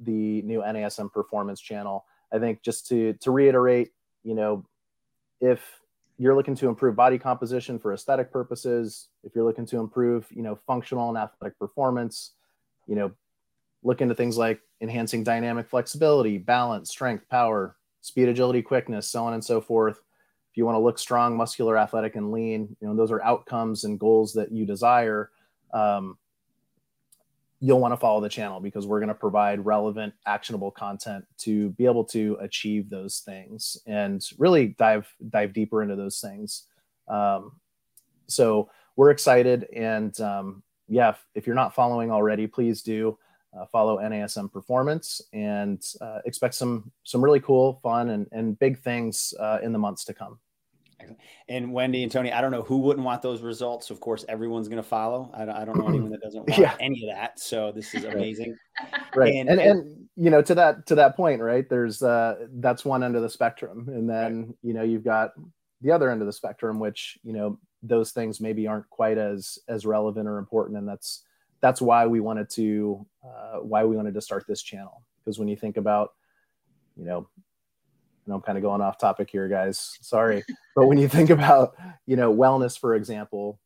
the 0.00 0.42
new 0.42 0.60
NASM 0.60 1.10
Performance 1.10 1.60
channel. 1.60 2.04
I 2.32 2.38
think 2.38 2.62
just 2.62 2.88
to 2.88 3.14
to 3.14 3.30
reiterate, 3.30 3.92
you 4.24 4.34
know, 4.34 4.66
if 5.40 5.62
you're 6.18 6.34
looking 6.34 6.56
to 6.56 6.68
improve 6.68 6.96
body 6.96 7.18
composition 7.18 7.78
for 7.78 7.94
aesthetic 7.94 8.32
purposes, 8.32 9.08
if 9.22 9.34
you're 9.34 9.44
looking 9.44 9.66
to 9.66 9.78
improve, 9.78 10.26
you 10.30 10.42
know, 10.42 10.58
functional 10.66 11.08
and 11.08 11.16
athletic 11.16 11.56
performance, 11.58 12.32
you 12.86 12.96
know, 12.96 13.12
look 13.84 14.00
into 14.00 14.16
things 14.16 14.36
like 14.36 14.60
enhancing 14.80 15.22
dynamic 15.22 15.70
flexibility, 15.70 16.38
balance, 16.38 16.90
strength, 16.90 17.28
power, 17.28 17.76
speed, 18.00 18.28
agility, 18.28 18.62
quickness, 18.62 19.08
so 19.08 19.24
on 19.24 19.32
and 19.32 19.44
so 19.44 19.60
forth 19.60 20.00
if 20.52 20.58
you 20.58 20.66
want 20.66 20.76
to 20.76 20.80
look 20.80 20.98
strong, 20.98 21.34
muscular, 21.34 21.78
athletic, 21.78 22.14
and 22.14 22.30
lean, 22.30 22.76
you 22.78 22.86
know, 22.86 22.94
those 22.94 23.10
are 23.10 23.22
outcomes 23.22 23.84
and 23.84 23.98
goals 23.98 24.34
that 24.34 24.52
you 24.52 24.66
desire. 24.66 25.30
Um, 25.72 26.18
you'll 27.58 27.80
want 27.80 27.92
to 27.92 27.96
follow 27.96 28.20
the 28.20 28.28
channel 28.28 28.60
because 28.60 28.86
we're 28.86 28.98
going 28.98 29.08
to 29.08 29.14
provide 29.14 29.64
relevant, 29.64 30.12
actionable 30.26 30.70
content 30.70 31.24
to 31.38 31.70
be 31.70 31.86
able 31.86 32.04
to 32.04 32.36
achieve 32.42 32.90
those 32.90 33.20
things 33.20 33.78
and 33.86 34.22
really 34.36 34.74
dive 34.78 35.08
dive 35.30 35.54
deeper 35.54 35.82
into 35.82 35.96
those 35.96 36.20
things. 36.20 36.66
Um, 37.08 37.52
so 38.26 38.68
we're 38.96 39.10
excited, 39.10 39.66
and 39.74 40.20
um, 40.20 40.62
yeah, 40.86 41.10
if, 41.10 41.26
if, 41.34 41.46
you're 41.46 41.56
not 41.56 41.74
following 41.74 42.10
already, 42.10 42.46
please 42.46 42.82
do 42.82 43.16
uh, 43.58 43.66
follow 43.66 43.98
NASM 43.98 44.52
Performance 44.52 45.20
and 45.32 45.84
uh, 46.00 46.18
expect 46.24 46.54
some 46.54 46.90
some 47.04 47.22
really 47.22 47.40
cool, 47.40 47.80
fun, 47.82 48.10
and, 48.10 48.26
and 48.32 48.58
big 48.58 48.78
things 48.80 49.34
uh, 49.38 49.58
in 49.62 49.72
the 49.72 49.78
months 49.78 50.04
to 50.04 50.14
come. 50.14 50.38
And 51.48 51.72
Wendy 51.72 52.02
and 52.02 52.12
Tony, 52.12 52.32
I 52.32 52.40
don't 52.40 52.52
know 52.52 52.62
who 52.62 52.78
wouldn't 52.78 53.04
want 53.04 53.22
those 53.22 53.42
results. 53.42 53.90
Of 53.90 54.00
course, 54.00 54.24
everyone's 54.28 54.68
going 54.68 54.82
to 54.82 54.88
follow. 54.88 55.30
I 55.34 55.44
don't, 55.44 55.56
I 55.56 55.64
don't 55.64 55.78
know 55.78 55.88
anyone 55.88 56.10
that 56.10 56.20
doesn't 56.20 56.48
want 56.48 56.58
yeah. 56.58 56.76
any 56.80 57.08
of 57.08 57.14
that. 57.14 57.38
So 57.38 57.72
this 57.72 57.94
is 57.94 58.04
amazing. 58.04 58.56
right. 59.16 59.34
And, 59.34 59.48
and, 59.48 59.60
and, 59.60 60.08
you 60.16 60.30
know, 60.30 60.42
to 60.42 60.54
that, 60.54 60.86
to 60.86 60.94
that 60.94 61.16
point, 61.16 61.40
right. 61.40 61.68
There's 61.68 62.02
uh, 62.02 62.46
that's 62.54 62.84
one 62.84 63.02
end 63.02 63.16
of 63.16 63.22
the 63.22 63.28
spectrum. 63.28 63.88
And 63.88 64.08
then, 64.08 64.46
right. 64.46 64.54
you 64.62 64.74
know, 64.74 64.82
you've 64.82 65.04
got 65.04 65.32
the 65.80 65.90
other 65.90 66.10
end 66.10 66.22
of 66.22 66.26
the 66.26 66.32
spectrum, 66.32 66.78
which, 66.78 67.18
you 67.22 67.32
know, 67.32 67.58
those 67.82 68.12
things 68.12 68.40
maybe 68.40 68.66
aren't 68.66 68.88
quite 68.88 69.18
as, 69.18 69.58
as 69.68 69.84
relevant 69.84 70.28
or 70.28 70.38
important. 70.38 70.78
And 70.78 70.88
that's, 70.88 71.24
that's 71.62 71.80
why 71.80 72.06
we 72.06 72.20
wanted 72.20 72.50
to, 72.50 73.06
uh, 73.24 73.58
why 73.60 73.84
we 73.84 73.96
wanted 73.96 74.14
to 74.14 74.20
start 74.20 74.44
this 74.46 74.62
channel. 74.62 75.02
Because 75.24 75.38
when 75.38 75.48
you 75.48 75.56
think 75.56 75.78
about, 75.78 76.12
you 76.96 77.06
know, 77.06 77.28
and 78.26 78.34
I'm 78.34 78.42
kind 78.42 78.58
of 78.58 78.62
going 78.62 78.80
off 78.80 78.98
topic 78.98 79.30
here, 79.30 79.48
guys. 79.48 79.98
Sorry. 80.00 80.44
but 80.76 80.86
when 80.86 80.98
you 80.98 81.08
think 81.08 81.30
about, 81.30 81.74
you 82.06 82.16
know, 82.16 82.34
wellness, 82.34 82.78
for 82.78 82.94
example, 82.94 83.58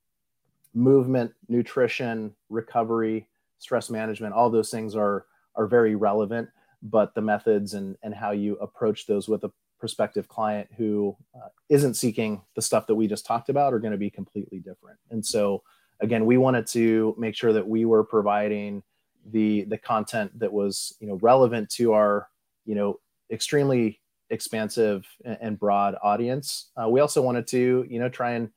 movement, 0.74 1.32
nutrition, 1.48 2.34
recovery, 2.48 3.28
stress 3.58 3.90
management, 3.90 4.34
all 4.34 4.50
those 4.50 4.70
things 4.70 4.94
are 4.94 5.26
are 5.56 5.66
very 5.66 5.94
relevant. 5.94 6.48
But 6.82 7.14
the 7.14 7.22
methods 7.22 7.74
and 7.74 7.96
and 8.02 8.14
how 8.14 8.30
you 8.30 8.56
approach 8.56 9.06
those 9.06 9.28
with 9.28 9.44
a 9.44 9.52
prospective 9.78 10.28
client 10.28 10.68
who 10.76 11.16
uh, 11.34 11.48
not 11.68 11.96
seeking 11.96 12.42
the 12.54 12.62
stuff 12.62 12.86
that 12.86 12.94
we 12.94 13.06
just 13.06 13.26
talked 13.26 13.48
about 13.48 13.74
are 13.74 13.78
going 13.78 13.92
to 13.92 13.98
be 13.98 14.10
completely 14.10 14.58
different. 14.58 14.98
And 15.10 15.24
so, 15.24 15.62
again, 16.00 16.26
we 16.26 16.36
wanted 16.36 16.66
to 16.68 17.14
make 17.18 17.34
sure 17.34 17.52
that 17.52 17.66
we 17.66 17.84
were 17.84 18.04
providing 18.04 18.82
the 19.30 19.62
the 19.64 19.78
content 19.78 20.38
that 20.38 20.52
was 20.52 20.96
you 21.00 21.08
know 21.08 21.18
relevant 21.22 21.68
to 21.70 21.92
our 21.92 22.28
you 22.64 22.74
know 22.74 23.00
extremely 23.30 24.00
expansive 24.30 25.06
and 25.24 25.58
broad 25.58 25.96
audience. 26.02 26.70
Uh, 26.76 26.88
we 26.88 27.00
also 27.00 27.22
wanted 27.22 27.46
to, 27.48 27.86
you 27.88 28.00
know, 28.00 28.08
try 28.08 28.32
and 28.32 28.50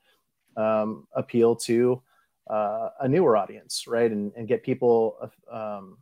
um, 0.57 1.07
appeal 1.13 1.55
to 1.55 2.01
uh, 2.49 2.89
a 3.01 3.07
newer 3.07 3.37
audience, 3.37 3.85
right, 3.87 4.11
and, 4.11 4.31
and 4.35 4.47
get 4.47 4.63
people 4.63 5.31
um, 5.51 5.97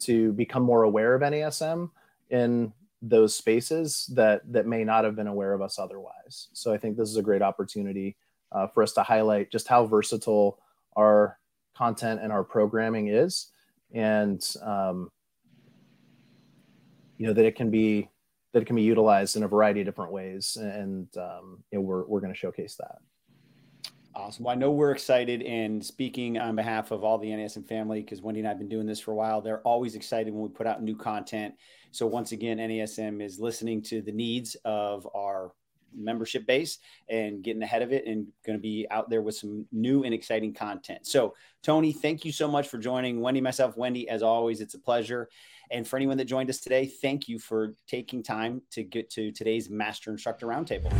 to 0.00 0.32
become 0.32 0.62
more 0.62 0.84
aware 0.84 1.14
of 1.14 1.22
NASM 1.22 1.90
in 2.30 2.72
those 3.02 3.36
spaces 3.36 4.10
that 4.14 4.40
that 4.50 4.66
may 4.66 4.82
not 4.82 5.04
have 5.04 5.14
been 5.14 5.26
aware 5.26 5.52
of 5.52 5.60
us 5.60 5.78
otherwise. 5.78 6.48
So 6.54 6.72
I 6.72 6.78
think 6.78 6.96
this 6.96 7.10
is 7.10 7.18
a 7.18 7.22
great 7.22 7.42
opportunity 7.42 8.16
uh, 8.50 8.66
for 8.68 8.82
us 8.82 8.92
to 8.94 9.02
highlight 9.02 9.50
just 9.50 9.68
how 9.68 9.84
versatile 9.84 10.58
our 10.96 11.38
content 11.76 12.20
and 12.22 12.32
our 12.32 12.44
programming 12.44 13.08
is, 13.08 13.50
and 13.92 14.42
um, 14.62 15.10
you 17.18 17.26
know 17.26 17.32
that 17.32 17.44
it 17.44 17.56
can 17.56 17.70
be 17.70 18.08
that 18.52 18.62
it 18.62 18.66
can 18.66 18.76
be 18.76 18.82
utilized 18.82 19.36
in 19.36 19.42
a 19.42 19.48
variety 19.48 19.80
of 19.80 19.86
different 19.86 20.12
ways. 20.12 20.56
And 20.60 21.08
um, 21.16 21.64
you 21.70 21.78
know, 21.78 21.82
we're, 21.82 22.04
we're 22.06 22.20
going 22.20 22.32
to 22.32 22.38
showcase 22.38 22.76
that. 22.76 22.98
Awesome. 24.16 24.44
Well, 24.44 24.52
I 24.52 24.54
know 24.56 24.70
we're 24.70 24.92
excited 24.92 25.42
and 25.42 25.84
speaking 25.84 26.38
on 26.38 26.54
behalf 26.54 26.92
of 26.92 27.02
all 27.02 27.18
the 27.18 27.26
NASM 27.26 27.66
family, 27.66 28.00
because 28.00 28.22
Wendy 28.22 28.40
and 28.40 28.46
I 28.46 28.52
have 28.52 28.60
been 28.60 28.68
doing 28.68 28.86
this 28.86 29.00
for 29.00 29.10
a 29.10 29.14
while. 29.16 29.40
They're 29.40 29.60
always 29.62 29.96
excited 29.96 30.32
when 30.32 30.44
we 30.44 30.48
put 30.50 30.68
out 30.68 30.84
new 30.84 30.94
content. 30.94 31.54
So 31.90 32.06
once 32.06 32.30
again, 32.30 32.58
NASM 32.58 33.20
is 33.20 33.40
listening 33.40 33.82
to 33.82 34.02
the 34.02 34.12
needs 34.12 34.56
of 34.64 35.08
our 35.16 35.50
membership 35.96 36.46
base 36.46 36.78
and 37.08 37.42
getting 37.42 37.62
ahead 37.62 37.82
of 37.82 37.92
it 37.92 38.06
and 38.06 38.26
going 38.46 38.58
to 38.58 38.62
be 38.62 38.86
out 38.90 39.10
there 39.10 39.22
with 39.22 39.36
some 39.36 39.66
new 39.72 40.04
and 40.04 40.14
exciting 40.14 40.52
content. 40.52 41.06
So, 41.06 41.34
Tony, 41.62 41.92
thank 41.92 42.24
you 42.24 42.32
so 42.32 42.48
much 42.48 42.68
for 42.68 42.78
joining. 42.78 43.20
Wendy, 43.20 43.40
myself, 43.40 43.76
Wendy, 43.76 44.08
as 44.08 44.22
always, 44.22 44.60
it's 44.60 44.74
a 44.74 44.78
pleasure. 44.78 45.28
And 45.70 45.86
for 45.86 45.96
anyone 45.96 46.18
that 46.18 46.26
joined 46.26 46.50
us 46.50 46.60
today, 46.60 46.86
thank 46.86 47.28
you 47.28 47.38
for 47.38 47.74
taking 47.88 48.22
time 48.22 48.62
to 48.72 48.82
get 48.82 49.10
to 49.10 49.32
today's 49.32 49.70
Master 49.70 50.10
Instructor 50.10 50.46
Roundtable. 50.46 50.92